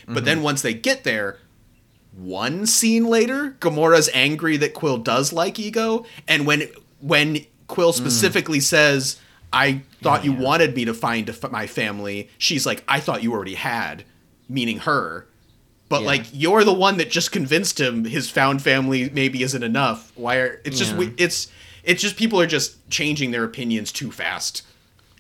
[0.07, 0.45] But then mm-hmm.
[0.45, 1.39] once they get there,
[2.13, 6.69] one scene later, Gamora's angry that Quill does like Ego, and when
[7.01, 7.97] when Quill mm.
[7.97, 9.19] specifically says,
[9.53, 13.23] "I thought you wanted me to find a f- my family," she's like, "I thought
[13.23, 14.05] you already had,"
[14.49, 15.27] meaning her.
[15.89, 16.07] But Yeah.
[16.07, 20.13] like, you're the one that just convinced him his found family maybe isn't enough.
[20.15, 21.49] Why are it's just we it's
[21.85, 24.63] it's just people are just changing their opinions too fast.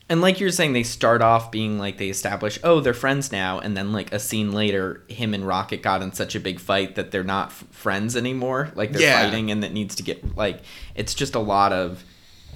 [0.08, 3.58] And like you're saying, they start off being like they establish, oh, they're friends now,
[3.60, 6.96] and then like a scene later, him and Rocket got in such a big fight
[6.96, 8.70] that they're not f- friends anymore.
[8.74, 9.22] Like they're Yeah.
[9.22, 10.60] fighting, and that needs to get like
[10.94, 12.04] it's just a lot of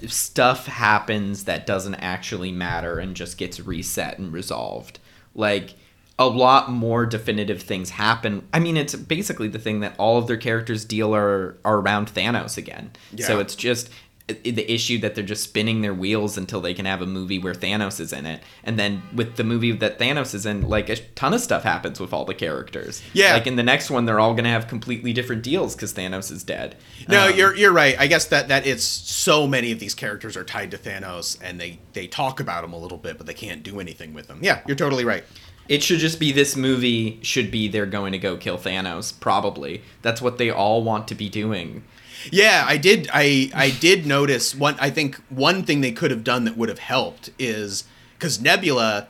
[0.05, 4.99] stuff happens that doesn't actually matter and just gets reset and resolved.
[5.33, 5.73] Like
[6.19, 8.47] a lot more definitive things happen.
[8.51, 12.11] I mean, it's basically the thing that all of their characters deal are are around
[12.13, 12.91] Thanos again.
[13.13, 13.27] Yeah.
[13.27, 13.89] So it's just
[14.27, 17.53] the issue that they're just spinning their wheels until they can have a movie where
[17.53, 18.41] Thanos is in it.
[18.61, 21.97] And then with the movie that Thanos is in, like a ton of stuff happens
[21.97, 23.01] with all the characters.
[23.13, 23.35] Yeah.
[23.35, 26.29] Like in the next one, they're all going to have completely different deals because Thanos
[26.29, 26.75] is dead.
[27.07, 27.95] No, Um, you're you're right.
[27.97, 31.57] I guess that that it's so many of these characters are tied to Thanos, and
[31.57, 34.39] they they talk about him a little bit, but they can't do anything with them.
[34.41, 35.23] Yeah, you're totally right.
[35.69, 39.17] It should just be this movie should be they're going to go kill Thanos.
[39.19, 41.83] Probably that's what they all want to be doing.
[42.31, 43.09] Yeah, I did.
[43.13, 44.75] I I did notice one.
[44.79, 47.83] I think one thing they could have done that would have helped is
[48.17, 49.07] because Nebula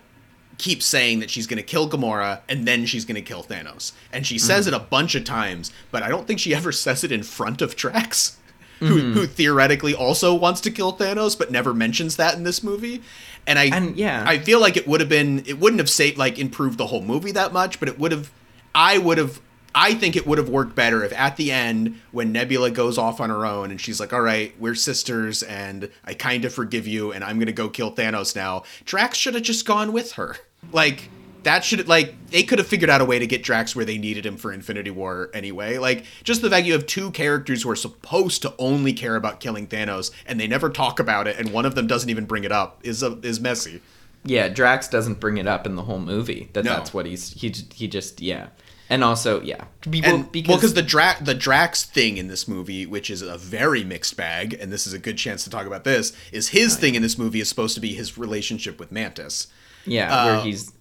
[0.58, 3.92] keeps saying that she's going to kill Gamora and then she's going to kill Thanos,
[4.12, 4.70] and she says mm.
[4.70, 7.62] it a bunch of times, but I don't think she ever says it in front
[7.62, 8.38] of Drax.
[8.80, 9.14] Who, mm-hmm.
[9.14, 13.02] who theoretically also wants to kill Thanos, but never mentions that in this movie,
[13.48, 14.24] and I And, yeah.
[14.28, 17.02] I feel like it would have been it wouldn't have saved like improved the whole
[17.02, 18.32] movie that much, but it would have
[18.76, 19.42] I would have
[19.74, 23.22] I think it would have worked better if at the end when Nebula goes off
[23.22, 26.88] on her own and she's like, "All right, we're sisters and I kind of forgive
[26.88, 30.14] you and I'm going to go kill Thanos now." Drax should have just gone with
[30.14, 30.38] her.
[30.72, 31.10] Like
[31.48, 33.98] that should like they could have figured out a way to get Drax where they
[33.98, 35.78] needed him for Infinity War anyway.
[35.78, 39.40] Like just the fact you have two characters who are supposed to only care about
[39.40, 42.44] killing Thanos and they never talk about it and one of them doesn't even bring
[42.44, 43.82] it up is a, is messy.
[44.26, 46.50] Yeah, Drax doesn't bring it up in the whole movie.
[46.52, 46.74] That No.
[46.74, 48.48] that's what he's he he just yeah.
[48.90, 52.46] And also yeah, people and because well, because the Drax the Drax thing in this
[52.48, 55.66] movie, which is a very mixed bag, and this is a good chance to talk
[55.66, 58.92] about this, is his thing in this movie is supposed to be his relationship with
[58.92, 59.48] Mantis.
[59.86, 60.72] yeah, uh, where he's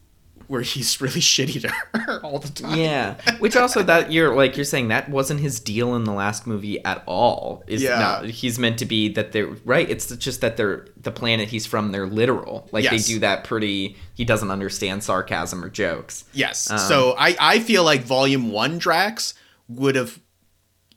[0.49, 1.69] where he's really shitty to
[1.99, 2.79] her all the time.
[2.79, 6.47] Yeah, which also that you're like you're saying that wasn't his deal in the last
[6.47, 7.63] movie at all.
[7.67, 7.99] Is Yeah.
[7.99, 9.89] not he's meant to be that they're right.
[9.89, 11.93] It's just that they're the planet he's from.
[11.93, 12.69] They're literal.
[12.73, 12.93] Like Yes.
[13.07, 13.97] they do that pretty.
[14.15, 16.25] He doesn't understand sarcasm or jokes.
[16.33, 16.71] Yes.
[16.71, 19.35] Um, so I, I feel like Volume 1 Drax
[19.69, 20.19] would have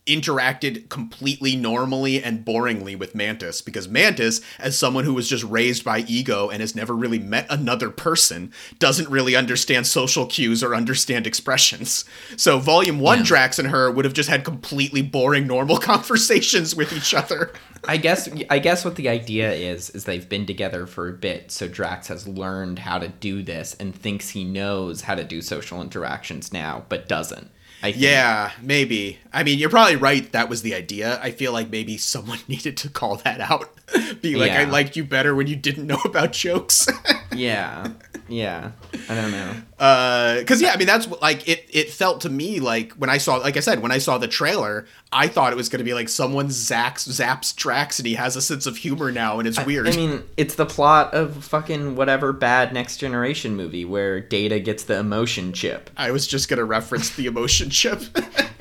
[0.09, 5.85] interacted completely normally and boringly with Mantis because Mantis, as someone who was just raised
[5.85, 10.75] by ego and has never really met another person, doesn't really understand social cues or
[10.75, 12.05] understand expressions.
[12.35, 13.23] So Volume 1 Yeah.
[13.23, 17.51] Drax and her would have just had completely boring normal conversations with each other.
[17.87, 21.51] I guess I guess what the idea is is they've been together for a bit,
[21.51, 25.41] so Drax has learned how to do this and thinks he knows how to do
[25.41, 27.49] social interactions now, but doesn't.
[27.83, 29.19] Yeah, maybe.
[29.31, 30.29] I mean, you're probably right.
[30.31, 31.19] That was the idea.
[31.21, 33.69] I feel like maybe someone needed to call that out.
[34.21, 36.87] Be like, I liked you better when you didn't know about jokes.
[37.31, 37.91] Yeah.
[38.27, 38.71] Yeah.
[39.07, 39.53] I don't know.
[39.77, 41.63] Uh, because yeah, I mean, that's like it.
[41.69, 44.27] It felt to me like when I saw, like I said, when I saw the
[44.27, 48.13] trailer, I thought it was going to be like someone zaps zaps Drax and he
[48.13, 49.87] has a sense of humor now, and it's weird.
[49.87, 54.83] I mean, it's the plot of fucking whatever bad next generation movie where Data gets
[54.83, 55.89] the emotion chip.
[55.97, 58.03] I was just going to reference the emotion chip.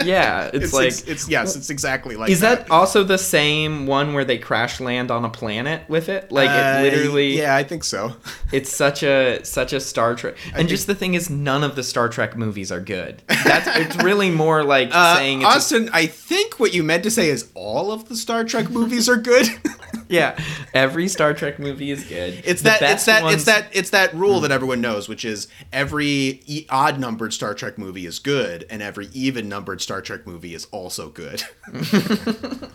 [0.02, 3.86] Yeah, it's, it's like it's, it's yes, it's exactly like Is that also the same
[3.86, 6.30] one where they crash land on a planet with it?
[6.32, 8.14] Like Uh, it literally Yeah, I think so.
[8.52, 10.36] it's such a such a Star Trek.
[10.54, 13.22] And just the thing is none of the Star Trek movies are good.
[13.26, 17.02] That's it's really more like Uh, saying it's a- Austin, I think what you meant
[17.04, 19.46] to say is all of the Star Trek movies are good.
[20.08, 20.38] yeah,
[20.74, 22.42] every Star Trek movie is good.
[22.44, 24.42] It's The that it's that ones- it's that it's that rule hmm.
[24.42, 28.82] that everyone knows, which is every e- odd numbered Star Trek movie is good, and
[28.82, 31.42] every even numbered Star Trek movie is also good.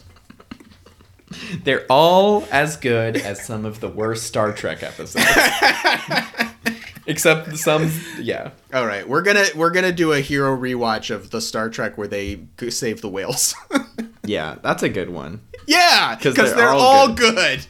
[1.64, 5.26] They're all as good as some of the worst Star Trek episodes.
[7.06, 8.52] Except some yeah.
[8.74, 12.08] All right, we're gonna we're gonna do a hero rewatch of the Star Trek where
[12.08, 12.40] they
[12.70, 13.56] save the whales.
[14.26, 15.42] Yeah, that's a good one.
[15.68, 17.36] Yeah, because they're they're, all all good.
[17.36, 17.66] good.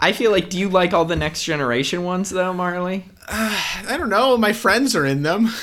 [0.00, 3.04] I feel like do you like all the next generation ones though, Marley?
[3.28, 4.38] I don't know.
[4.38, 5.50] My friends are in them.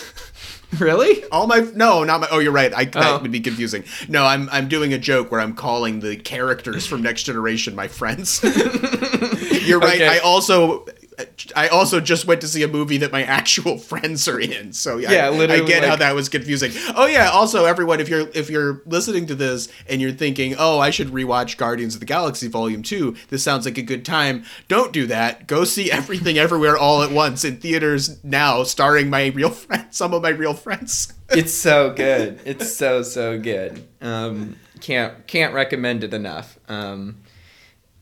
[0.80, 1.24] Really?
[1.32, 2.28] All my no, not my.
[2.30, 2.74] Oh, you're right.
[2.76, 3.20] I that Oh.
[3.22, 3.86] would be confusing.
[4.10, 7.88] No, I'm I'm doing a joke where I'm calling the characters from Next Generation my
[7.88, 8.44] friends.
[9.66, 9.96] you're right.
[9.96, 10.08] Okay.
[10.08, 10.86] I also.
[11.56, 14.98] I also just went to see a movie that my actual friends are in, so
[14.98, 16.72] yeah, I, literally, I get how that was confusing.
[16.96, 20.80] Oh yeah, also everyone, if you're if you're listening to this and you're thinking, oh,
[20.80, 24.44] I should rewatch Guardians of the Galaxy Volume Two, this sounds like a good time.
[24.68, 25.48] Don't do that.
[25.48, 30.14] Go see Everything Everywhere All at Once in theaters now, starring my real friends, some
[30.14, 31.14] of my real friends.
[31.30, 32.40] It's so good.
[32.46, 33.88] It's so so good.
[34.02, 36.60] Um, can't can't recommend it enough.
[36.68, 37.18] Um,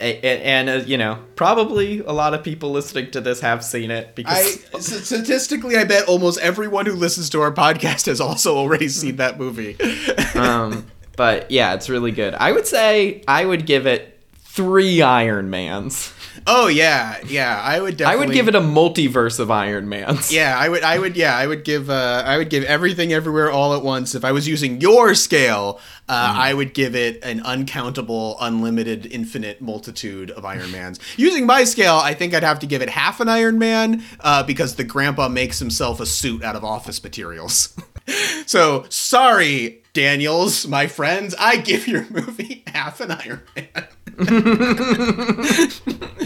[0.01, 3.63] a- a- and uh, you know, probably a lot of people listening to this have
[3.63, 8.19] seen it because s- statistically, I bet almost everyone who listens to our podcast has
[8.19, 9.77] also already seen that movie.
[10.35, 10.85] um,
[11.17, 12.33] but yeah, it's really good.
[12.35, 16.11] I would say I would give it three Iron Mans.
[16.47, 17.61] Oh yeah, yeah.
[17.63, 20.31] I would I would give it a multiverse of Iron Mans.
[20.31, 20.83] Yeah, I would.
[20.83, 21.15] I would.
[21.15, 21.89] Yeah, I would give.
[21.89, 24.15] Uh, I would give everything everywhere all at once.
[24.15, 29.61] If I was using your scale, uh, I would give it an uncountable, unlimited, infinite
[29.61, 30.99] multitude of Iron Mans.
[31.17, 34.43] using my scale, I think I'd have to give it half an Iron Man uh,
[34.43, 37.75] because the grandpa makes himself a suit out of office materials.
[38.45, 41.33] so sorry, Daniels, my friends.
[41.39, 43.88] I give your movie half an Iron Man.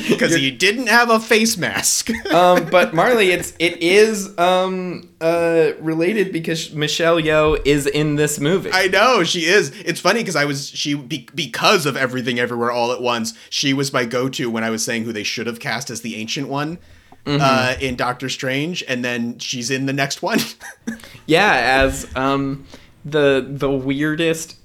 [0.09, 2.09] Because he didn't have a face mask.
[2.33, 8.39] um, but Marley, it's it is um uh related because Michelle Yeoh is in this
[8.39, 8.69] movie.
[8.71, 9.71] I know she is.
[9.81, 13.33] It's funny because I was she be, because of everything everywhere all at once.
[13.49, 16.15] She was my go-to when I was saying who they should have cast as the
[16.15, 16.79] ancient one
[17.25, 20.39] uh, in Doctor Strange, and then she's in the next one.
[21.25, 22.65] Yeah, as um
[23.05, 24.58] the the weirdest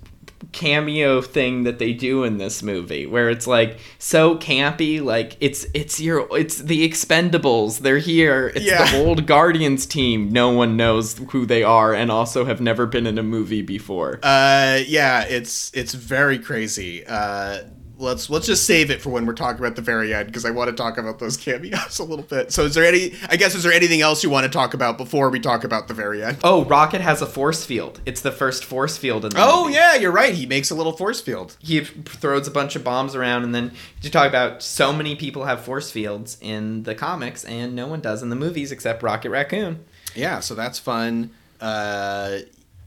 [0.52, 5.66] cameo thing that they do in this movie where it's like so campy like it's
[5.74, 8.90] it's your it's the expendables they're here it's Yeah.
[8.90, 13.06] the old guardians team no one knows who they are and also have never been
[13.06, 17.04] in a movie before uh, yeah, it's it's very crazy.
[17.06, 17.58] Uh,
[18.04, 20.50] let's let's just save it for when we're talking about the very end because I
[20.50, 22.52] want to talk about those cameos a little bit.
[22.52, 23.14] So, is there any?
[23.28, 25.88] I guess is there anything else you want to talk about before we talk about
[25.88, 26.38] the very end?
[26.44, 29.74] oh rocket has a force field it's the first force field in the Oh movie.
[29.74, 30.34] yeah, you're right.
[30.34, 31.56] He makes a little force field.
[31.60, 35.44] he throws a bunch of bombs around and then you talk about so many people
[35.46, 39.30] have force fields in the comics and no one does in the movies except rocket
[39.30, 39.84] raccoon
[40.14, 41.30] Yeah, so that's fun.
[41.60, 42.38] Uh,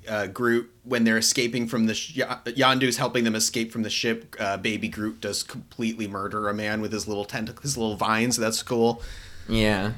[0.07, 4.35] uh, Groot, when they're escaping from the sh- Yondu's helping them escape from the ship.
[4.39, 8.37] Uh, Baby Groot does completely murder a man with his little tentacles, his little vines.
[8.37, 9.01] That's cool.
[9.47, 9.93] yeah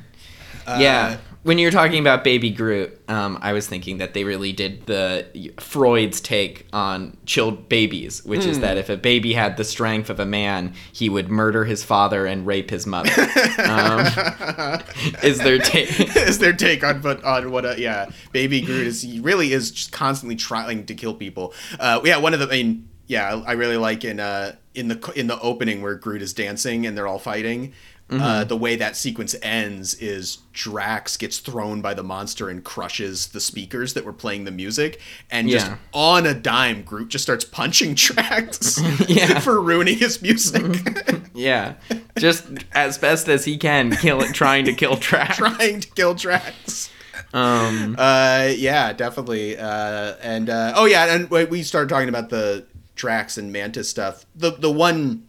[0.67, 1.17] yeah.
[1.41, 4.85] When you were talking about Baby Groot, um, I was thinking that they really did
[4.87, 10.09] the Freud's take on chilled babies, which is that if a baby had the strength
[10.09, 13.09] of a man, he would murder his father and rape his mother.
[13.63, 14.01] um,
[15.23, 15.89] is their take?
[16.17, 19.71] is their take on but on what a yeah baby Groot is he really is
[19.71, 21.53] just constantly trying to kill people.
[21.79, 25.13] Uh, yeah, one of the I mean yeah I really like in uh in the
[25.15, 27.73] in the opening where Groot is dancing and they're all fighting.
[28.09, 28.21] Mm-hmm.
[28.23, 33.27] Uh, the way that sequence ends is Drax gets thrown by the monster and crushes
[33.27, 34.99] the speakers that were playing the music,
[35.29, 35.77] and just Yeah.
[35.93, 39.39] on a dime, Groot just starts punching Drax Yeah.
[39.41, 40.65] for ruining his music.
[41.35, 41.75] Yeah,
[42.17, 45.37] just as best as he can, kill it, trying to kill Drax.
[45.37, 46.89] trying to kill Drax.
[47.31, 49.55] Um, Uh, yeah, definitely.
[49.55, 53.87] Uh, and uh, oh yeah, and we- we started talking about the Drax and Mantis
[53.87, 54.25] stuff.
[54.35, 55.25] The the one,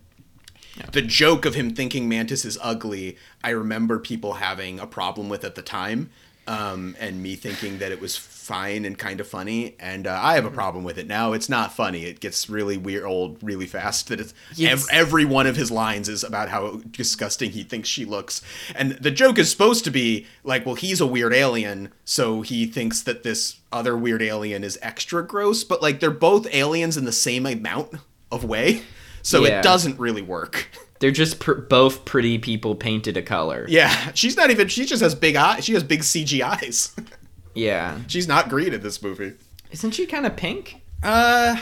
[0.92, 3.16] the joke of him thinking Mantis is ugly.
[3.44, 6.10] I remember people having a problem with at the time,
[6.46, 9.76] um, and me thinking that it was fine and kind of funny.
[9.78, 11.32] And uh, I have a problem with it now.
[11.32, 12.04] It's not funny.
[12.06, 14.08] It gets really weird, old, really fast.
[14.08, 14.82] That it's Yes.
[14.82, 18.42] ev- every one of his lines is about how disgusting he thinks she looks.
[18.74, 22.66] And the joke is supposed to be like, well, he's a weird alien, so he
[22.66, 27.04] thinks that this other weird alien is extra gross, but like they're both aliens in
[27.04, 27.94] the same amount
[28.32, 28.82] of way.
[29.22, 29.58] So Yeah.
[29.58, 30.68] it doesn't really work.
[31.00, 33.66] they're just pr- both pretty people painted a color.
[33.68, 34.68] Yeah, she's not even.
[34.68, 35.64] She just has big eyes.
[35.64, 36.94] She has big CG eyes.
[37.52, 37.98] Yeah.
[38.06, 39.32] she's not green in this movie.
[39.72, 40.82] Isn't she kind of pink?
[41.02, 41.56] Uh,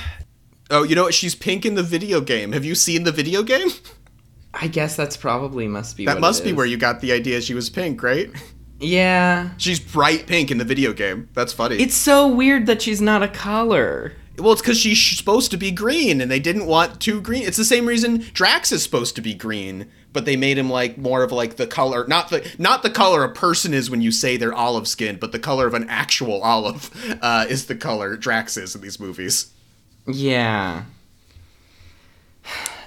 [0.71, 1.15] oh, you know what?
[1.15, 2.53] She's pink in the video game.
[2.53, 3.69] Have you seen the video game?
[4.53, 6.05] I guess that's probably must be.
[6.05, 8.31] That must be where you got the idea she was pink, right?
[8.81, 9.49] Yeah.
[9.57, 11.31] She's bright pink in the video game.
[11.33, 11.77] That's funny.
[11.77, 14.13] It's so weird that she's not a color.
[14.39, 17.43] Well, it's because she's supposed to be green, and they didn't want too green.
[17.43, 20.97] It's the same reason Drax is supposed to be green, but they made him like
[20.97, 24.11] more of like the color, not the not the color a person is when you
[24.13, 26.91] say they're olive skinned, but the color of an actual olive
[27.23, 29.53] uh, is the color Drax is in these movies.
[30.07, 30.85] Yeah.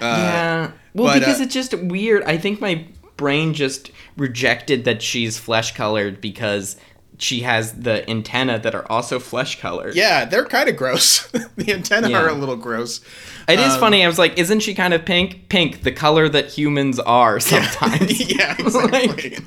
[0.00, 0.70] yeah.
[0.94, 2.22] Well, but, because uh, it's just weird.
[2.24, 2.86] I think my
[3.16, 6.76] brain just rejected that she's flesh colored because
[7.22, 9.94] she has the antenna that are also flesh colored.
[9.94, 11.26] Yeah, they're kind of gross.
[11.56, 12.22] the antennae Yeah.
[12.22, 13.00] are a little gross.
[13.48, 14.04] It is Um, funny.
[14.04, 15.48] I was like, isn't she kind of pink?
[15.48, 18.20] Pink, the color that humans are sometimes.
[18.36, 19.38] yeah, exactly.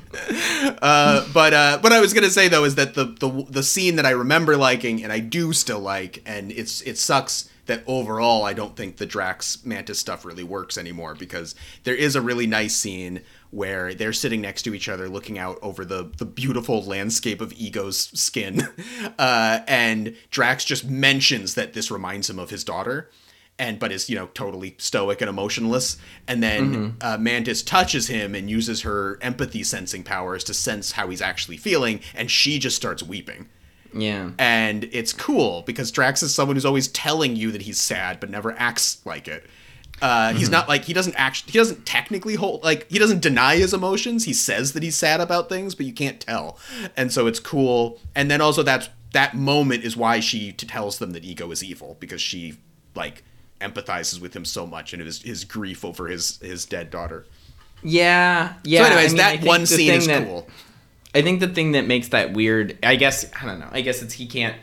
[0.82, 3.96] uh, but uh, what I was gonna say though is that the, the the scene
[3.96, 8.44] that I remember liking and I do still like, and it's it sucks that overall
[8.44, 11.54] I don't think the Drax Mantis stuff really works anymore because
[11.84, 13.22] there is a really nice scene
[13.56, 17.52] where they're sitting next to each other looking out over the the beautiful landscape of
[17.54, 18.68] Ego's skin,
[19.18, 23.10] uh, and Drax just mentions that this reminds him of his daughter
[23.58, 25.96] and but is you know totally stoic and emotionless.
[26.28, 31.08] And then uh, mantis touches him and uses her empathy sensing powers to sense how
[31.08, 33.48] he's actually feeling and she just starts weeping.
[33.94, 34.32] Yeah.
[34.38, 38.28] and it's cool because drax is someone who's always telling you that he's sad but
[38.28, 39.46] never acts like it
[40.02, 43.56] uh, he's not like he doesn't actually he doesn't technically hold like he doesn't deny
[43.56, 46.58] his emotions he says that he's sad about things but you can't tell
[46.96, 50.98] and so it's cool and then also that's that moment is why she t- tells
[50.98, 52.58] them that ego is evil because she
[52.94, 53.22] like
[53.60, 57.24] empathizes with him so much and his his grief over his his dead daughter.
[57.82, 58.54] Yeah.
[58.64, 58.80] Yeah.
[58.80, 60.46] so, anyways, I mean, that one scene is that- cool.
[61.14, 63.70] I think the thing that makes that weird, I guess, I don't know.
[63.72, 64.54] I guess it's he can't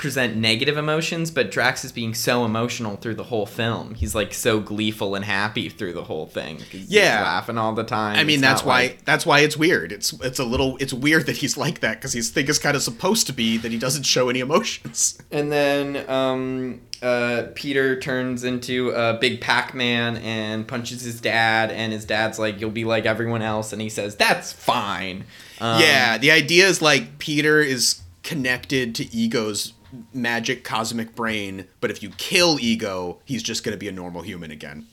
[0.00, 3.94] present negative emotions, but Drax is being so emotional through the whole film.
[3.94, 6.56] He's like so gleeful and happy through the whole thing.
[6.70, 7.22] he's Yeah.
[7.22, 8.16] laughing all the time.
[8.18, 9.92] I mean, It's that's why like- that's why it's weird.
[9.92, 12.74] It's it's a little it's weird that he's like that because his thing is kind
[12.76, 15.18] of supposed to be that he doesn't show any emotions.
[15.30, 21.92] And then um, uh, Peter turns into a big Pac-Man and punches his dad, and
[21.92, 25.24] his dad's like, "You'll be like everyone else," and he says, "That's fine."
[25.60, 29.72] Um, yeah, the idea is like Peter is connected to Ego's
[30.12, 34.22] magic cosmic brain, but if you kill Ego, he's just going to be a normal
[34.22, 34.86] human again.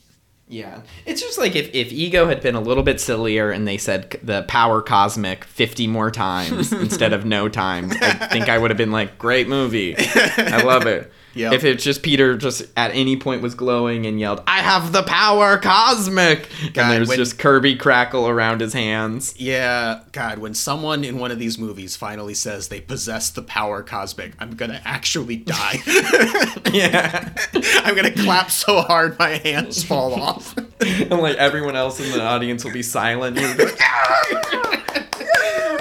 [0.48, 0.80] Yeah.
[1.04, 4.18] It's just like if, if Ego had been a little bit sillier and they said
[4.22, 8.78] the power cosmic 50 more times instead of no times, I think I would have
[8.78, 9.94] been like, great movie.
[9.98, 11.12] I love it.
[11.38, 11.52] Yep.
[11.52, 15.04] If it's just Peter just at any point was glowing and yelled, I have the
[15.04, 16.48] power cosmic!
[16.72, 19.34] God, and there's when- just Kirby crackle around his hands.
[19.38, 23.84] Yeah, God, when someone in one of these movies finally says they possess the power
[23.84, 25.78] cosmic, I'm gonna actually die.
[26.72, 27.32] Yeah.
[27.54, 30.54] I'm gonna clap so hard my hands fall off.
[30.80, 33.38] and like everyone else in the audience will be silent.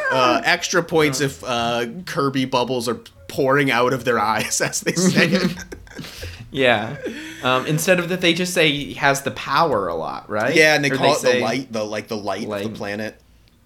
[0.10, 4.05] And you'll be like, Uh, extra points if uh, Kirby bubbles are pouring out of
[4.05, 5.58] their eyes as they say it.
[6.51, 6.97] yeah.
[7.43, 10.55] Um, instead of that, they just say he has the power a lot, right?
[10.55, 13.20] yeah, and they Or call it the light, the like the light, of the planet.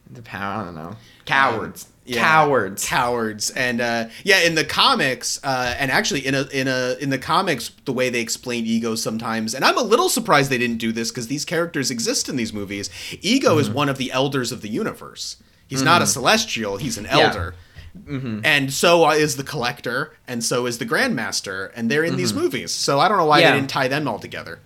[0.09, 0.95] The power, I don't know.
[1.25, 1.87] Cowards.
[2.03, 2.19] Yeah.
[2.19, 2.83] Cowards.
[2.85, 7.11] cowards and uh yeah in the comics uh and actually in a in a in
[7.11, 10.79] the comics the way they explain ego sometimes and i'm a little surprised they didn't
[10.79, 12.89] do this because these characters exist in these movies
[13.21, 15.37] ego is one of the elders of the universe
[15.71, 16.11] he's not a mm-hmm.
[16.11, 17.55] celestial he's an elder
[17.97, 18.39] mm-hmm.
[18.43, 22.31] and so uh, is the collector and so is the grandmaster and they're in these
[22.31, 22.43] mm-hmm.
[22.43, 23.51] movies so i don't know why Yeah.
[23.51, 24.59] they didn't tie them all together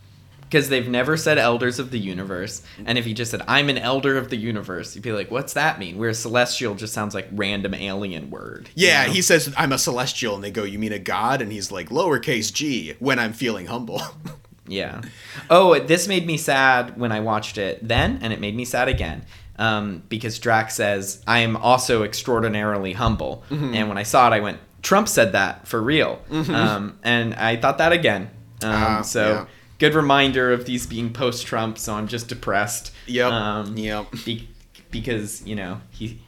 [0.45, 2.61] Because they've never said elders of the universe.
[2.85, 5.53] And if he just said, I'm an elder of the universe, you'd be like, what's
[5.53, 5.97] that mean?
[5.97, 8.69] Whereas celestial just sounds like random alien word.
[8.75, 9.13] you yeah know?
[9.13, 11.89] he says i'm a celestial and they go you mean a god and he's like
[11.89, 14.01] lowercase g when i'm feeling humble
[14.67, 15.01] Yeah.
[15.49, 18.87] Oh, this made me sad when I watched it then, and it made me sad
[18.87, 19.23] again.
[19.57, 23.43] Um, because Drax says, I am also extraordinarily humble.
[23.49, 23.73] Mm-hmm.
[23.73, 26.21] And when I saw it, I went, Trump said that for real.
[26.29, 28.23] Um, and I thought that again.
[28.63, 29.45] Um, Ah, so, yeah.
[29.79, 32.91] good reminder of these being post Trump, so I'm just depressed.
[33.07, 34.07] Yep, Um, yep.
[34.25, 34.49] Be-
[34.91, 36.21] because, you know, he.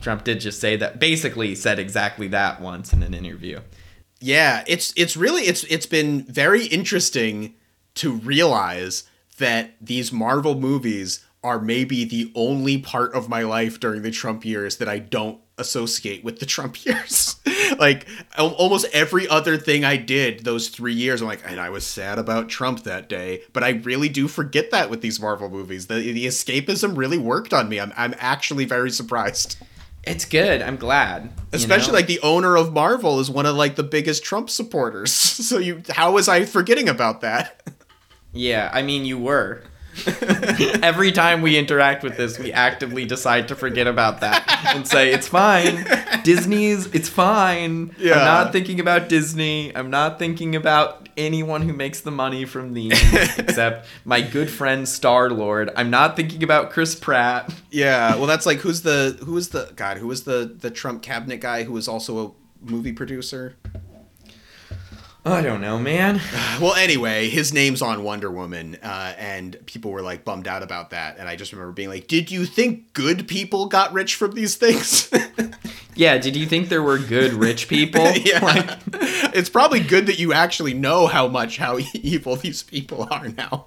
[0.00, 3.60] Trump did just say that, basically said exactly that once in an interview.
[4.20, 7.54] Yeah, it's it's really it's it's been very interesting
[7.96, 9.04] to realize
[9.38, 14.44] that these Marvel movies are maybe the only part of my life during the Trump
[14.44, 17.36] years that I don't associate with the Trump years.
[17.78, 21.86] like almost every other thing I did those 3 years I'm like and I was
[21.86, 25.86] sad about Trump that day, but I really do forget that with these Marvel movies.
[25.86, 27.78] The the escapism really worked on me.
[27.80, 29.56] I'm I'm actually very surprised.
[30.02, 30.62] It's good.
[30.62, 31.24] I'm glad.
[31.24, 31.98] you Especially know?
[31.98, 35.12] like the owner of Marvel is one of like the biggest Trump supporters.
[35.46, 37.62] So you how was I forgetting about that?
[38.32, 39.62] Yeah, I mean, you were.
[40.82, 44.44] Every time we interact with this, we actively decide to forget about that
[44.74, 45.86] and say, it's fine.
[46.22, 47.94] Disney's, it's fine.
[47.98, 48.14] Yeah.
[48.14, 49.74] I'm not thinking about Disney.
[49.74, 53.00] I'm not thinking about anyone who makes the money from these,
[53.38, 55.70] except my good friend Star Lord.
[55.76, 57.52] I'm not thinking about Chris Pratt.
[57.70, 61.02] Yeah, well that's like who's the who was the god, who was the the Trump
[61.02, 63.56] cabinet guy who was also a movie producer?
[65.26, 66.20] I don't know, man.
[66.60, 70.88] Well, anyway, his name's on Wonder Woman, uh, and people were like bummed out about
[70.90, 71.18] that.
[71.18, 74.54] And I just remember being like, "Did you think good people got rich from these
[74.54, 75.10] things?"
[75.96, 78.02] Yeah, did you think there were good rich people?
[78.16, 78.78] yeah, Like,
[79.34, 83.66] it's probably good that you actually know how much how evil these people are now.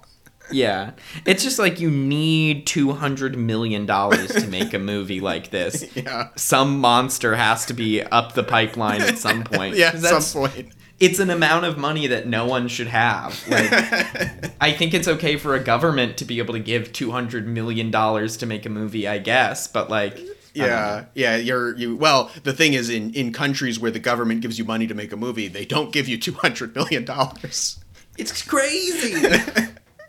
[0.52, 0.92] Yeah.
[1.26, 5.84] It's just like you need $200 million to make a movie like this.
[5.96, 6.28] Yeah.
[6.36, 9.76] Some monster has to be up the pipeline at some point.
[9.76, 10.72] yeah, at some point.
[11.00, 13.42] It's an amount of money that no one should have.
[13.48, 13.72] Like,
[14.60, 18.46] I think it's okay for a government to be able to give $200 million to
[18.46, 19.66] make a movie, I guess.
[19.66, 20.20] But, like.
[20.52, 21.96] Yeah, yeah, you're you.
[21.96, 25.12] Well, the thing is, in in countries where the government gives you money to make
[25.12, 27.78] a movie, they don't give you two hundred million dollars.
[28.18, 29.14] it's crazy.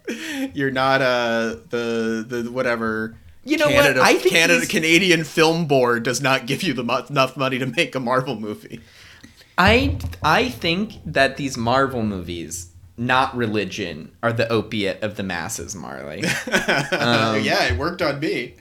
[0.55, 3.15] You're not uh the the whatever.
[3.43, 3.75] You know what?
[3.75, 7.59] Canada, I think Canada Canadian Film Board does not give you the mo- enough money
[7.59, 8.81] to make a Marvel movie.
[9.63, 15.75] I I think that these Marvel movies, not religion, are the opiate of the masses,
[15.75, 16.23] Marley.
[16.91, 18.55] Um, yeah, it worked on me.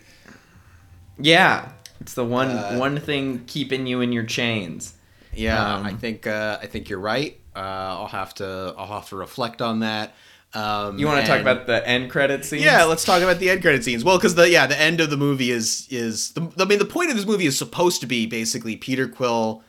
[1.18, 4.94] yeah, it's the one Uh, one thing keeping you in your chains.
[5.34, 7.38] Yeah, Um, I think uh, I think you're right.
[7.54, 7.58] Uh,
[7.98, 10.14] I'll have to I'll have to reflect on that.
[10.52, 12.64] Um, You want to talk about the end credit scenes?
[12.64, 14.02] Yeah, let's talk about the end credit scenes.
[14.04, 16.84] Well, because the yeah, the end of the movie is is the I mean the
[16.96, 19.62] point of this movie is supposed to be basically Peter Quill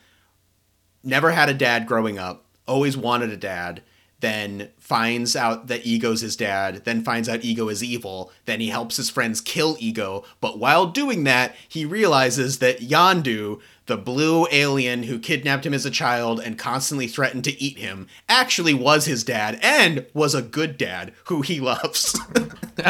[1.02, 3.82] never had a dad growing up, always wanted a dad,
[4.20, 8.68] then finds out that Ego's his dad, then finds out Ego is evil, then he
[8.68, 13.60] helps his friends kill Ego, but while doing that, he realizes that Yondu,
[13.92, 18.08] the blue alien who kidnapped him as a child and constantly threatened to eat him,
[18.26, 22.18] actually was his dad and was a good dad who he loves.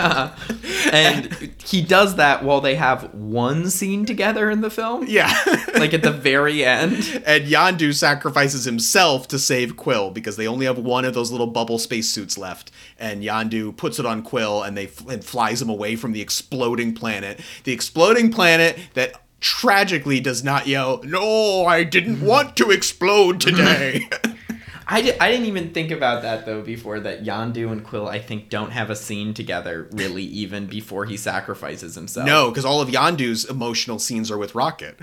[0.93, 5.07] and he does that while they have one scene together in the film.
[5.09, 5.37] yeah.
[5.75, 6.95] like at the very end.
[7.27, 11.49] and Yondu sacrifices himself to save Quill because they only have one of those little
[11.49, 12.71] bubble spacesuits left.
[12.97, 16.95] And Yondu puts it on Quill and they and flies him away from the exploding
[16.95, 17.41] planet.
[17.65, 24.09] The exploding planet that tragically does not yell, "No, I didn't want to explode today."
[24.87, 28.19] I, di- I didn't even think about that though before that Yondu and Quill I
[28.19, 32.27] think don't have a scene together really even before he sacrifices himself.
[32.27, 34.99] no, because all of Yondu's emotional scenes are with Rocket.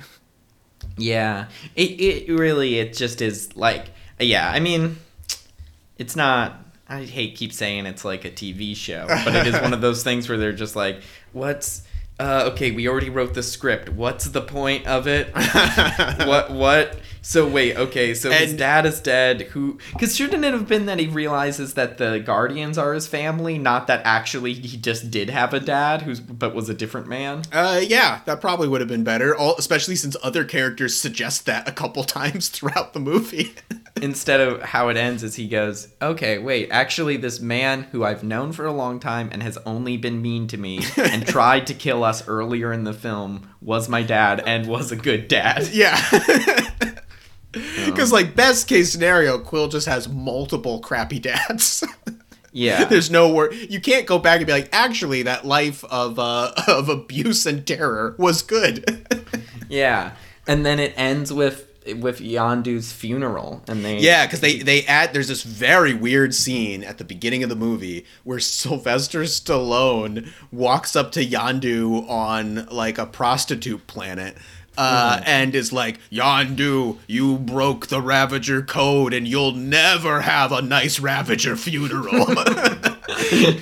[0.97, 1.47] Yeah.
[1.75, 4.97] It it really it just is like yeah, I mean
[5.97, 9.73] it's not I hate keep saying it's like a TV show, but it is one
[9.73, 11.83] of those things where they're just like what's
[12.19, 13.89] uh, okay, we already wrote the script.
[13.89, 15.33] What's the point of it?
[16.27, 16.99] what what?
[17.21, 19.41] So wait, okay, so his dad is dead.
[19.41, 19.77] Who?
[19.93, 23.87] Because shouldn't it have been that he realizes that the Guardians are his family, not
[23.87, 27.43] that actually he just did have a dad who's but was a different man?
[27.51, 31.67] Uh, yeah, that probably would have been better, all, especially since other characters suggest that
[31.67, 33.53] a couple times throughout the movie.
[34.01, 38.23] Instead of how it ends is he goes, okay, wait, actually this man who I've
[38.23, 41.73] known for a long time and has only been mean to me and tried to
[41.73, 45.67] kill us earlier in the film was my dad and was a good dad.
[45.71, 45.99] yeah.
[47.51, 51.83] Because, like, best case scenario, Quill just has multiple crappy dads.
[52.51, 52.85] Yeah.
[52.85, 53.55] There's no word.
[53.55, 57.65] You can't go back and be like, actually, that life of uh, of abuse and
[57.65, 59.07] terror was good.
[59.69, 60.15] Yeah,
[60.47, 65.13] and then it ends with with Yondu's funeral, and they yeah, because they they add.
[65.13, 70.95] There's this very weird scene at the beginning of the movie where Sylvester Stallone walks
[70.95, 74.37] up to Yondu on like a prostitute planet.
[74.77, 80.61] Uh, and is like, Yondu, you broke the Ravager code and you'll never have a
[80.61, 82.25] nice Ravager funeral.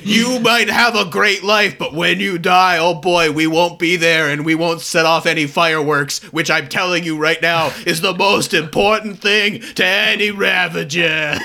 [0.04, 3.96] you might have a great life, but when you die, oh boy, we won't be
[3.96, 8.02] there and we won't set off any fireworks, which I'm telling you right now is
[8.02, 11.38] the most important thing to any Ravager.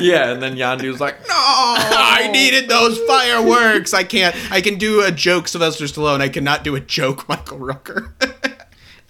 [0.00, 3.94] yeah, and then Yondu's like, no, I needed those fireworks.
[3.94, 4.34] I can't.
[4.50, 6.20] I can do a joke, Sylvester Stallone.
[6.20, 8.10] I cannot do a joke, Michael Rooker.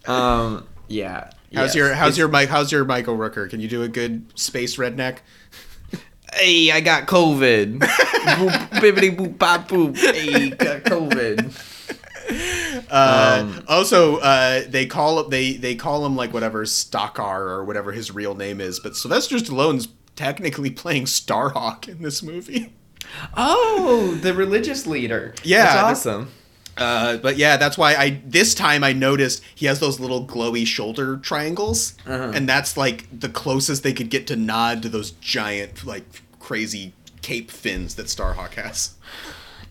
[0.07, 1.25] Um, yeah.
[1.55, 1.75] how's yes.
[1.75, 2.49] your How's It's- your Mike?
[2.49, 3.51] How's your Michael Rooker?
[3.51, 5.19] Can you do a good space redneck?
[6.35, 7.79] Hey, I got COVID.
[7.79, 8.51] boop,
[8.81, 9.97] bibbity boop pop boop.
[9.97, 11.75] Hey, got COVID.
[12.91, 17.65] Uh, Um, also, uh, they call up they they call him like whatever Stakar or
[17.65, 22.75] whatever his real name is, but Sylvester Stallone's technically playing Starhawk in this movie.
[23.37, 25.35] Oh, the religious leader.
[25.43, 26.31] Yeah, That's that's- awesome.
[26.79, 30.67] Uh, but yeah, that's why I this time I noticed he has those little glowy
[30.67, 32.33] shoulder triangles, Uh-huh.
[32.35, 36.05] and that's like the closest they could get to nod to those giant like
[36.39, 36.93] crazy
[37.23, 38.95] cape fins that Starhawk has.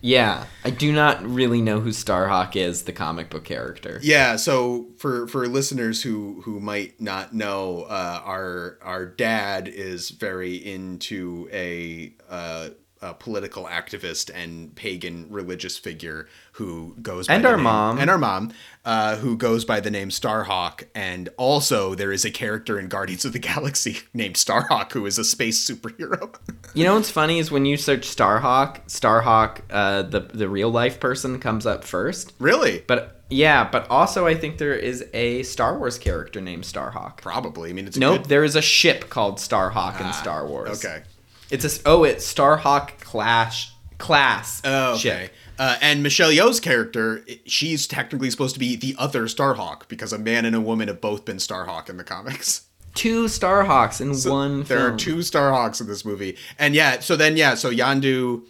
[0.00, 3.98] Yeah, I do not really know who Starhawk is, the comic book character.
[4.00, 10.10] Yeah, so for for listeners who who might not know, uh, our our dad is
[10.10, 12.12] very into a.
[12.30, 12.68] Uh,
[13.00, 17.98] a political activist and pagan religious figure who goes by And the our name- mom.
[17.98, 18.52] and our mom
[18.84, 23.24] uh, who goes by the name Starhawk and also there is a character in Guardians
[23.24, 26.34] of the Galaxy named Starhawk who is a space superhero.
[26.74, 31.00] You know what's funny is when you search Starhawk, Starhawk, uh, the the real life
[31.00, 32.34] person comes up first.
[32.38, 32.84] really?
[32.86, 37.16] But yeah, but also I think there is a Star Wars character named Starhawk.
[37.18, 37.70] Probably.
[37.70, 40.84] I mean, it's Nope, good- there is a ship called Starhawk in Ah, Star Wars.
[40.84, 41.02] Okay.
[41.50, 44.62] It's a oh, it's Starhawk clash class.
[44.64, 45.30] Oh, okay.
[45.58, 50.18] Uh, and Michelle Yeoh's character, she's technically supposed to be the other Starhawk because a
[50.18, 52.66] man and a woman have both been Starhawk in the comics.
[52.94, 54.62] Two Starhawks in one.
[54.64, 54.94] There film.
[54.94, 56.98] are two Starhawks in this movie, and yeah.
[56.98, 57.54] So then, yeah.
[57.54, 58.44] So Yondu,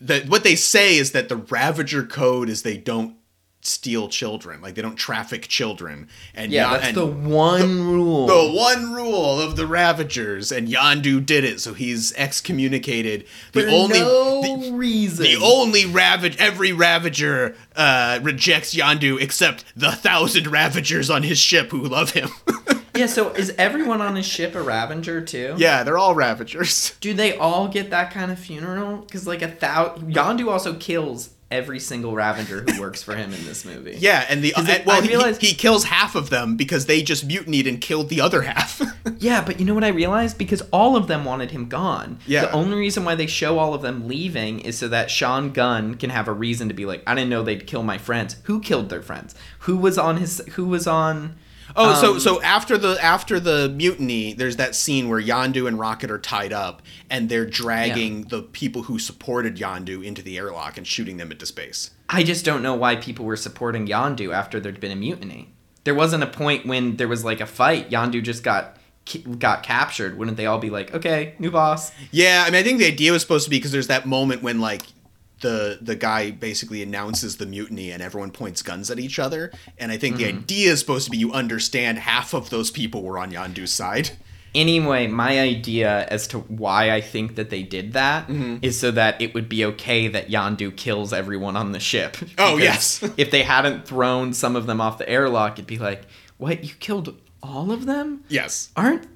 [0.00, 3.16] the what they say is that the Ravager code is they don't
[3.66, 8.26] steal children, like they don't traffic children, and Yeah, that's the one rule.
[8.26, 13.26] the one rule of the Ravagers, and Yondu did it, so he's excommunicated.
[13.52, 15.24] The For only no the, reason.
[15.24, 21.70] the only ravage every Ravager uh, rejects Yondu except the thousand Ravagers on his ship
[21.70, 22.28] who love him.
[22.94, 23.06] yeah.
[23.06, 25.54] So is everyone on his ship a Ravager too?
[25.58, 26.94] yeah, they're all Ravagers.
[27.00, 28.98] Do they all get that kind of funeral?
[28.98, 30.14] Because like a thousand.
[30.14, 33.96] Yondu also kills every single Ravager who works for him in this movie.
[34.04, 37.00] Yeah, and the uh, it- well, I he- he, kills half of them because they
[37.02, 38.82] just mutinied and killed the other half.
[39.18, 40.36] Yeah, but you know what I realized?
[40.36, 42.18] Because all of them wanted him gone.
[42.26, 42.42] Yeah.
[42.46, 45.94] The only reason why they show all of them leaving is so that Sean Gunn
[45.94, 48.36] can have a reason to be like, I didn't know they'd kill my friends.
[48.44, 49.34] Who killed their friends?
[49.60, 50.42] Who was on his?
[50.54, 51.36] Who was on?
[51.76, 55.78] Oh, so um, so after the after the mutiny, there's that scene where Yondu and
[55.78, 60.76] Rocket are tied up and they're dragging the people who supported Yondu into the airlock
[60.76, 61.90] and shooting them into space.
[62.08, 65.52] I just don't know why people were supporting Yondu after there'd been a mutiny.
[65.84, 67.90] There wasn't a point when there was like a fight.
[67.90, 68.76] Yondu just got
[69.38, 70.16] got captured.
[70.16, 71.92] Wouldn't they all be like, okay, new boss?
[72.10, 74.42] Yeah, I mean, I think the idea was supposed to be because there's that moment
[74.42, 74.82] when like
[75.44, 79.92] the the guy basically announces the mutiny and everyone points guns at each other, and
[79.92, 83.18] I think the idea is supposed to be you understand half of those people were
[83.18, 84.10] on Yondu's side.
[84.54, 88.70] Anyway, my idea as to why I think that they did that is Mm-hmm.
[88.70, 92.16] so that it would be okay that Yondu kills everyone on the ship.
[92.38, 93.02] Oh, yes.
[93.16, 96.02] if they hadn't thrown some of them off the airlock, it'd be like,
[96.38, 96.62] what?
[96.64, 98.22] You killed all of them?
[98.28, 98.70] Yes.
[98.76, 99.06] Aren't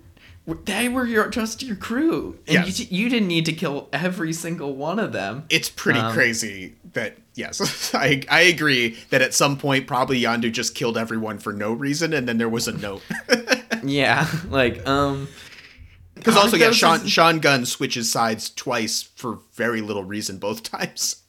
[0.64, 4.74] they were your just your crew, and you, you didn't need to kill every single
[4.74, 5.44] one of them.
[5.50, 10.50] It's pretty Um, crazy that yes, I I agree that at some point probably Yondu
[10.52, 13.02] just killed everyone for no reason, and then there was a note.
[13.84, 15.28] Yeah, like um,
[16.14, 20.62] Because also, yeah, Sean is- Sean Gunn switches sides twice for very little reason both
[20.68, 21.22] times.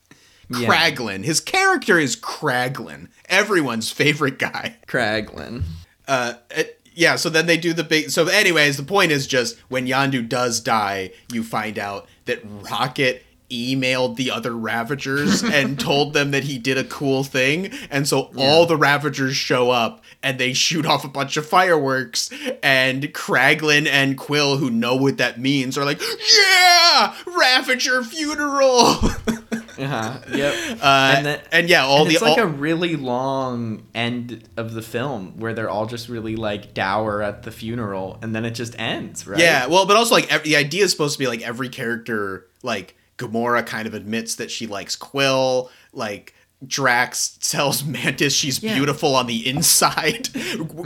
[0.49, 0.67] Yeah.
[0.67, 4.77] Kraglin, his character is Kraglin, everyone's favorite guy.
[4.87, 5.61] Kraglin.
[6.07, 7.15] Uh, it- yeah.
[7.15, 8.11] So then they do the big.
[8.11, 13.23] So, anyways, the point is just when Yondu does die, you find out that Rocket
[13.49, 18.31] emailed the other Ravagers and told them that he did a cool thing, and so
[18.37, 22.29] all the Ravagers show up and they shoot off a bunch of fireworks,
[22.61, 28.99] and Kraglin and Quill, who know what that means, are like, "Yeah, Ravager funeral."
[29.79, 30.17] Uh-huh.
[30.35, 30.53] Yep.
[30.81, 34.81] Uh, And and, yeah, all And the it's like a really long end of the
[34.81, 38.77] film where they're all just really like dour at the funeral, and then it just
[38.79, 39.39] ends, right?
[39.39, 42.47] Yeah, well, but also like every, the idea is supposed to be like every character,
[42.63, 45.69] like Gamora, kind of admits that she likes Quill.
[45.93, 46.33] Like
[46.65, 48.75] Drax tells Mantis she's Yeah.
[48.75, 50.29] beautiful on the inside.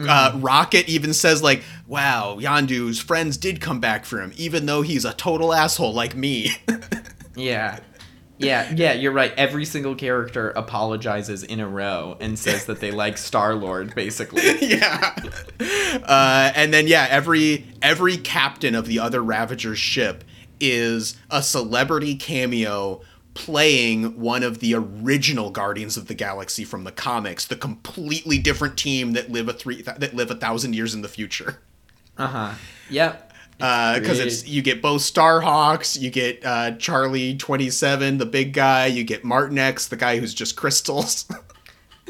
[0.05, 4.81] Uh, Rocket even says like, "Wow, Yondu's friends did come back for him, even though
[4.81, 6.51] he's a total asshole like me."
[7.35, 7.79] Yeah.
[8.43, 9.33] Yeah, yeah, you're right.
[9.37, 14.41] Every single character apologizes in a row and says that they like Star Lord, basically.
[14.61, 15.15] yeah.
[15.59, 20.23] Uh, and then yeah, every every captain of the other Ravager ship
[20.59, 23.01] is a celebrity cameo
[23.33, 28.77] playing one of the original Guardians of the Galaxy from the comics, the completely different
[28.77, 31.61] team that live a three that live a thousand years in the future.
[32.17, 32.53] Uh huh.
[32.89, 33.32] Yep.
[33.57, 34.27] Because Great.
[34.27, 39.03] it's you get both Starhawks, you get uh, Charlie Twenty Seven, the big guy, you
[39.03, 41.25] get Martinex, the guy who's just crystals.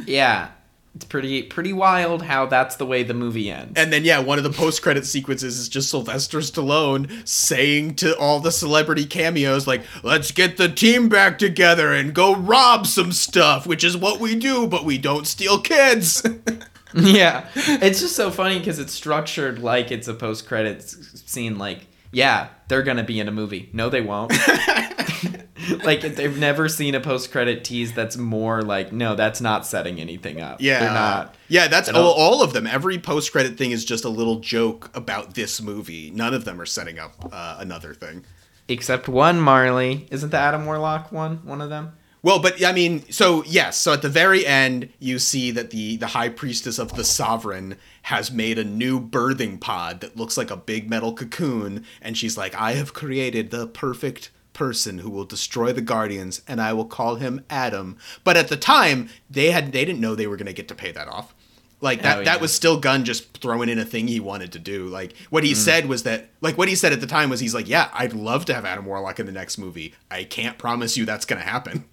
[0.08, 0.50] Yeah.
[0.96, 3.74] It's pretty pretty wild how that's the way the movie ends.
[3.76, 8.16] And then yeah, one of the post credit sequences is just Sylvester Stallone saying to
[8.18, 13.12] all the celebrity cameos like, "Let's get the team back together and go rob some
[13.12, 16.24] stuff," which is what we do, but we don't steal kids.
[17.02, 17.48] yeah.
[17.56, 21.58] It's just so funny because it's structured like it's a post credits scene.
[21.58, 23.70] Like, yeah, they're gonna be in a movie.
[23.74, 24.32] No, they won't.
[25.84, 30.00] like they've never seen a post credit tease that's more like, no, that's not setting
[30.00, 30.62] anything up.
[30.62, 30.80] yeah.
[30.80, 31.36] they're not.
[31.48, 32.68] Yeah, that's all, all of them.
[32.68, 36.12] Every post credit thing is just a little joke about this movie.
[36.12, 38.26] None of them are setting up uh, another thing.
[38.68, 40.08] Except one Marley.
[40.10, 41.94] Isn't the Adam Warlock one one of them?
[42.24, 45.98] Well, but I mean, so yes, so at the very end, you see that the
[45.98, 50.50] the high priestess of the sovereign has made a new birthing pod that looks like
[50.50, 55.26] a big metal cocoon, and she's like, "I have created the perfect person who will
[55.26, 59.74] destroy the guardians, and I will call him Adam." But at the time, they had
[59.74, 61.36] they didn't know they were going to get to pay that off.
[61.82, 64.60] Like that, Oh, that was still Gunn just throwing in a thing he wanted to
[64.60, 64.86] do.
[64.88, 65.56] Like what he Mm.
[65.58, 68.14] said was that, like what he said at the time was, he's like, "Yeah, I'd
[68.14, 69.94] love to have Adam Warlock in the next movie.
[70.10, 71.84] I can't promise you that's going to happen."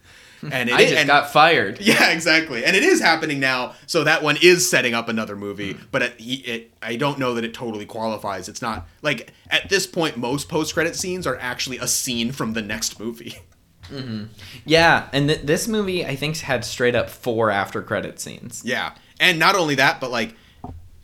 [0.42, 1.80] And it, I just and, got fired.
[1.80, 2.64] yeah, exactly.
[2.64, 3.74] And it is happening now.
[3.86, 5.84] So that one is setting up another movie, mm-hmm.
[5.90, 8.48] but it, it I don't know that it totally qualifies.
[8.48, 12.62] It's not like at this point most post-credit scenes are actually a scene from the
[12.62, 13.38] next movie.
[13.90, 14.24] Mm-hmm.
[14.64, 18.62] Yeah, and th- this movie I think had straight up four after credit scenes.
[18.64, 18.94] Yeah.
[19.18, 20.34] And not only that, but like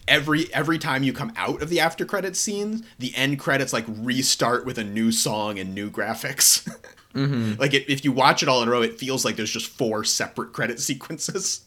[0.08, 3.84] every every time you come out of the after credit scenes, the end credits like
[3.88, 6.68] restart with a new song and new graphics.
[7.16, 7.60] Mm-hmm.
[7.60, 9.68] like it, if you watch it all in a row, it feels like there's just
[9.68, 11.62] four separate credit sequences.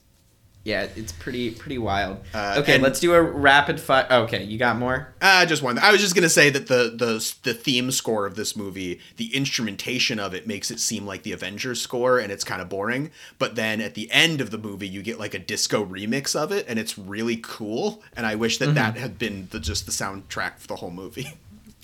[0.66, 2.18] Yeah, it's pretty pretty wild.
[2.34, 4.06] Uh, okay, let's do a rapid fire.
[4.12, 5.14] Okay, you got more?
[5.22, 5.80] Uh, just one.
[5.80, 9.34] I was just gonna say that the the the theme score of this movie, the
[9.34, 13.10] instrumentation of it makes it seem like the Avengers score, and it's kind of boring.
[13.40, 16.52] But then at the end of the movie, you get like a disco remix of
[16.52, 18.04] it, and it's really cool.
[18.18, 21.28] And I wish that that had been the just the soundtrack for the whole movie.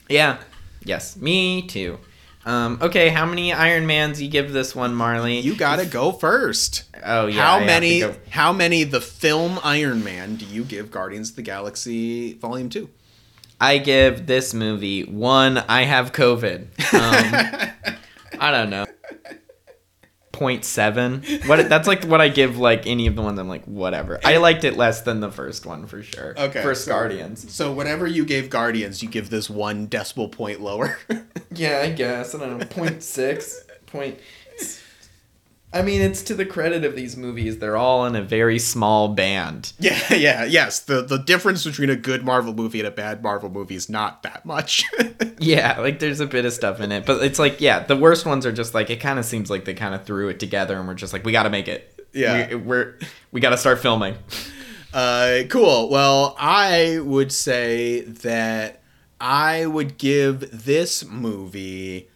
[0.07, 0.37] Yeah.
[0.83, 1.97] Yes, me too.
[2.45, 5.39] Um, okay, how many Iron Mans you give this one, Marley?
[5.39, 6.83] You gotta go first.
[7.03, 7.41] Oh yeah.
[7.41, 8.03] I how have many?
[8.29, 12.89] How many the film Iron Man do you give Guardians of the Galaxy Volume Two?
[13.59, 15.57] I give this movie one.
[15.57, 16.67] I have COVID.
[18.35, 18.85] Um, I don't know.
[20.35, 24.19] 0.7 what that's like what i give like any of the ones i'm like whatever.
[24.23, 26.35] I liked it less than the first one for sure.
[26.37, 27.53] Okay, first so- guardians.
[27.53, 30.97] So whatever you gave Guardians, you give this one decimal point lower.
[31.51, 32.35] yeah i guess.
[32.35, 32.65] I don't know.
[32.65, 33.53] 0.6
[33.87, 34.19] point
[35.75, 39.09] i mean it's to the credit of these movies they're all in a very small
[39.09, 40.79] band Yeah, yeah, yes.
[40.79, 44.23] The the difference between a good Marvel movie and a bad Marvel movie is not
[44.23, 44.83] that much.
[45.37, 48.25] Yeah, like there's a bit of stuff in it, but it's like yeah, the worst
[48.25, 50.77] ones are just like it kind of seems like they kind of threw it together
[50.77, 52.07] and we're just like we got to make it.
[52.13, 52.47] Yeah.
[52.49, 52.97] we, we're
[53.33, 54.15] we got to start filming.
[54.93, 55.89] uh, cool.
[55.89, 58.81] Well, I would say that
[59.19, 62.07] I would give this movie.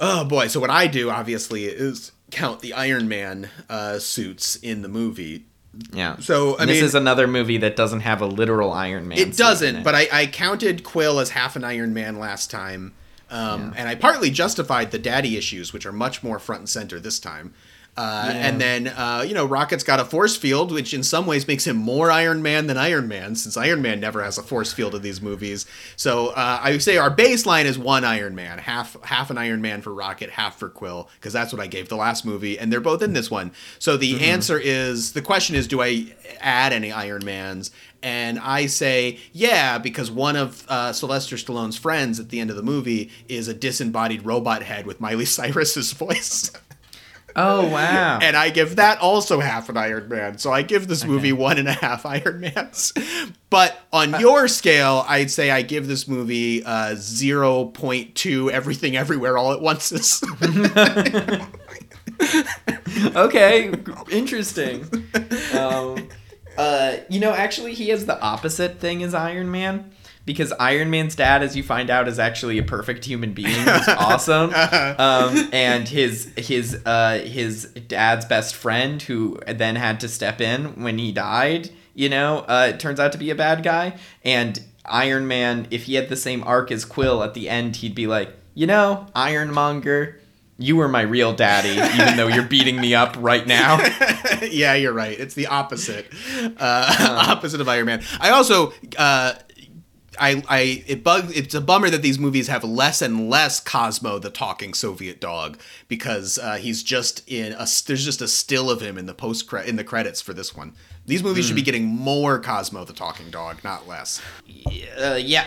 [0.00, 0.48] Oh boy!
[0.48, 5.46] So what I do obviously is count the Iron Man uh, suits in the movie.
[5.92, 6.16] Yeah.
[6.18, 9.18] So I this mean, is another movie that doesn't have a literal Iron Man.
[9.18, 9.76] it doesn't.
[9.76, 9.84] it.
[9.84, 12.92] But I, I counted Quill as half an Iron Man last time,
[13.30, 16.98] um, and I partly justified the daddy issues, which are much more front and center
[16.98, 17.54] this time.
[17.96, 18.48] Uh, Yeah.
[18.48, 21.66] And then, uh, you know, Rocket's got a force field, which in some ways makes
[21.66, 24.94] him more Iron Man than Iron Man, since Iron Man never has a force field
[24.94, 25.66] in these movies.
[25.96, 29.60] So uh, I would say our baseline is one Iron Man, half half an Iron
[29.60, 32.72] Man for Rocket, half for Quill, because that's what I gave the last movie, and
[32.72, 33.52] they're both in this one.
[33.78, 37.70] So the answer is the question is, do I add any Iron Mans?
[38.02, 42.56] And I say, yeah, because one of uh, Sylvester Stallone's friends at the end of
[42.56, 46.50] the movie is a disembodied robot head with Miley Cyrus's voice.
[47.36, 48.18] Oh wow.
[48.22, 50.38] and I give that also half an Iron Man.
[50.38, 52.92] So I give this movie one and a half Iron Mans.
[53.48, 59.52] But on your scale, I'd say I give this movie uh, 0.2 everything everywhere all
[59.52, 60.22] at once.
[63.16, 63.72] okay,
[64.10, 64.86] interesting.
[65.54, 66.08] Um,
[66.56, 69.92] uh, you know, actually, he has the opposite thing as Iron Man
[70.30, 73.88] because Iron Man's dad, as you find out, is actually a perfect human being who's
[73.88, 74.54] awesome.
[74.54, 80.84] Um, and his his uh, his dad's best friend, who then had to step in
[80.84, 83.98] when he died, you know, uh, turns out to be a bad guy.
[84.24, 87.96] And Iron Man, if he had the same arc as Quill at the end, he'd
[87.96, 90.20] be like, you know, Ironmonger.
[90.58, 93.78] You were my real daddy, even though you're beating me up right now.
[94.42, 95.18] yeah, you're right.
[95.18, 96.06] It's the opposite,
[96.58, 98.02] uh, opposite of Iron Man.
[98.20, 99.32] I also, uh,
[100.20, 101.32] I, I, it bugs.
[101.32, 105.58] It's a bummer that these movies have less and less Cosmo, the talking Soviet dog,
[105.88, 107.66] because uh, he's just in a.
[107.86, 110.54] There's just a still of him in the post cre- in the credits for this
[110.54, 110.74] one.
[111.06, 114.20] These movies should be getting more Cosmo, the talking dog, not less.
[115.00, 115.46] Uh, yeah.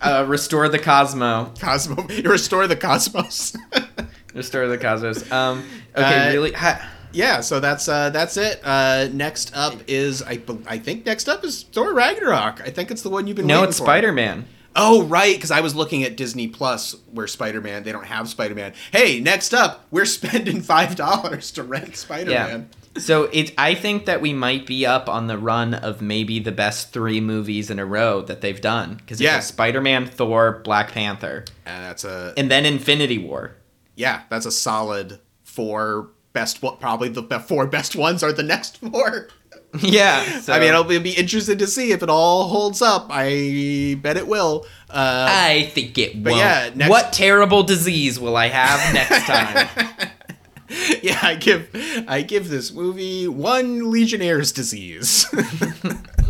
[0.00, 1.52] Uh, restore the Cosmo.
[1.60, 3.56] Cosmo, you restore the cosmos.
[4.34, 5.30] Restore the Cosmos.
[5.32, 5.64] Um,
[5.96, 6.52] okay, Uh, really?
[6.52, 8.60] Ha- yeah, so that's uh, that's it.
[8.62, 12.60] Uh, next up is I, I think next up is Thor Ragnarok.
[12.60, 13.46] I think it's the one you've been.
[13.46, 13.76] no, it's.
[13.78, 14.46] Spider Man.
[14.78, 18.28] Oh, right, because I was looking at Disney Plus where Spider Man, they don't have
[18.28, 18.74] Spider Man.
[18.92, 22.68] Hey, next up, we're spending $5 to rent Spider Man.
[22.94, 23.00] Yeah.
[23.00, 26.52] So it, I think that we might be up on the run of maybe the
[26.52, 29.40] best three movies in a row that they've done because Yeah.
[29.40, 33.56] Spider Man, Thor, Black Panther, And that's a, and then Infinity War.
[33.94, 38.76] yeah, that's a solid four best, one- probably the four best ones are the next
[38.76, 39.28] four.
[39.80, 43.06] yeah, so I mean, I'll be, interested to see if it all holds up.
[43.10, 44.66] I bet it will.
[44.90, 46.36] Uh, I think it won't.
[46.36, 49.68] yeah, next- what terrible disease will I have next time?
[51.02, 51.68] yeah, I give
[52.06, 55.26] I give this movie one Legionnaire's disease.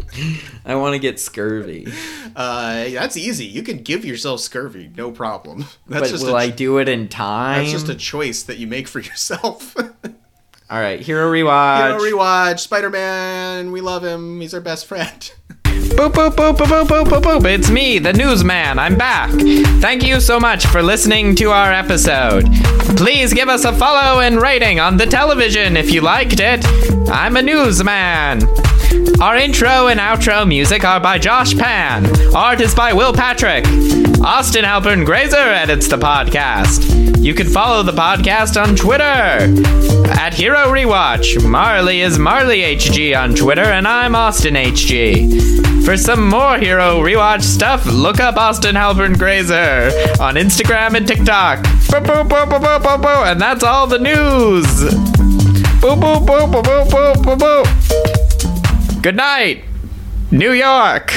[0.65, 1.87] I want to get scurvy.
[2.35, 3.45] uh, that's easy.
[3.47, 5.61] You can give yourself scurvy, no problem.
[5.87, 7.61] That's But just will a, I do it in time?
[7.61, 9.77] That's just a choice that you make for yourself.
[10.69, 11.99] All right, hero rewatch.
[11.99, 15.33] Hero rewatch, Spider Man, we love him, he's our best friend.
[15.97, 17.45] Boop, boop, boop, boop, boop, boop, boop.
[17.47, 18.79] It's me, the newsman.
[18.79, 19.31] I'm back.
[19.81, 22.45] Thank you so much for listening to our episode.
[22.99, 26.65] Please give us a follow and rating on the television if you liked it.
[27.09, 28.43] I'm a newsman.
[29.23, 32.05] Our intro and outro music are by Josh Pan.
[32.35, 33.65] Art is by Will Patrick.
[34.23, 37.25] Austin Halpern Graser edits the podcast.
[37.25, 39.03] You can follow the podcast on Twitter
[40.21, 41.43] at Hero Rewatch.
[41.49, 45.66] Marley is Marley HG on Twitter, and I'm Austin HG.
[45.87, 51.61] For some more Hero Rewatch stuff, look up Austin Halpern Graser on Instagram and TikTok.
[51.61, 53.31] Boop, boop, boop, boop, boop, boop, boop.
[53.31, 54.67] And that's all the news.
[55.81, 59.01] Boop, boop, boop, boop, boop, boop, boop.
[59.01, 59.63] Good night,
[60.33, 61.13] New York.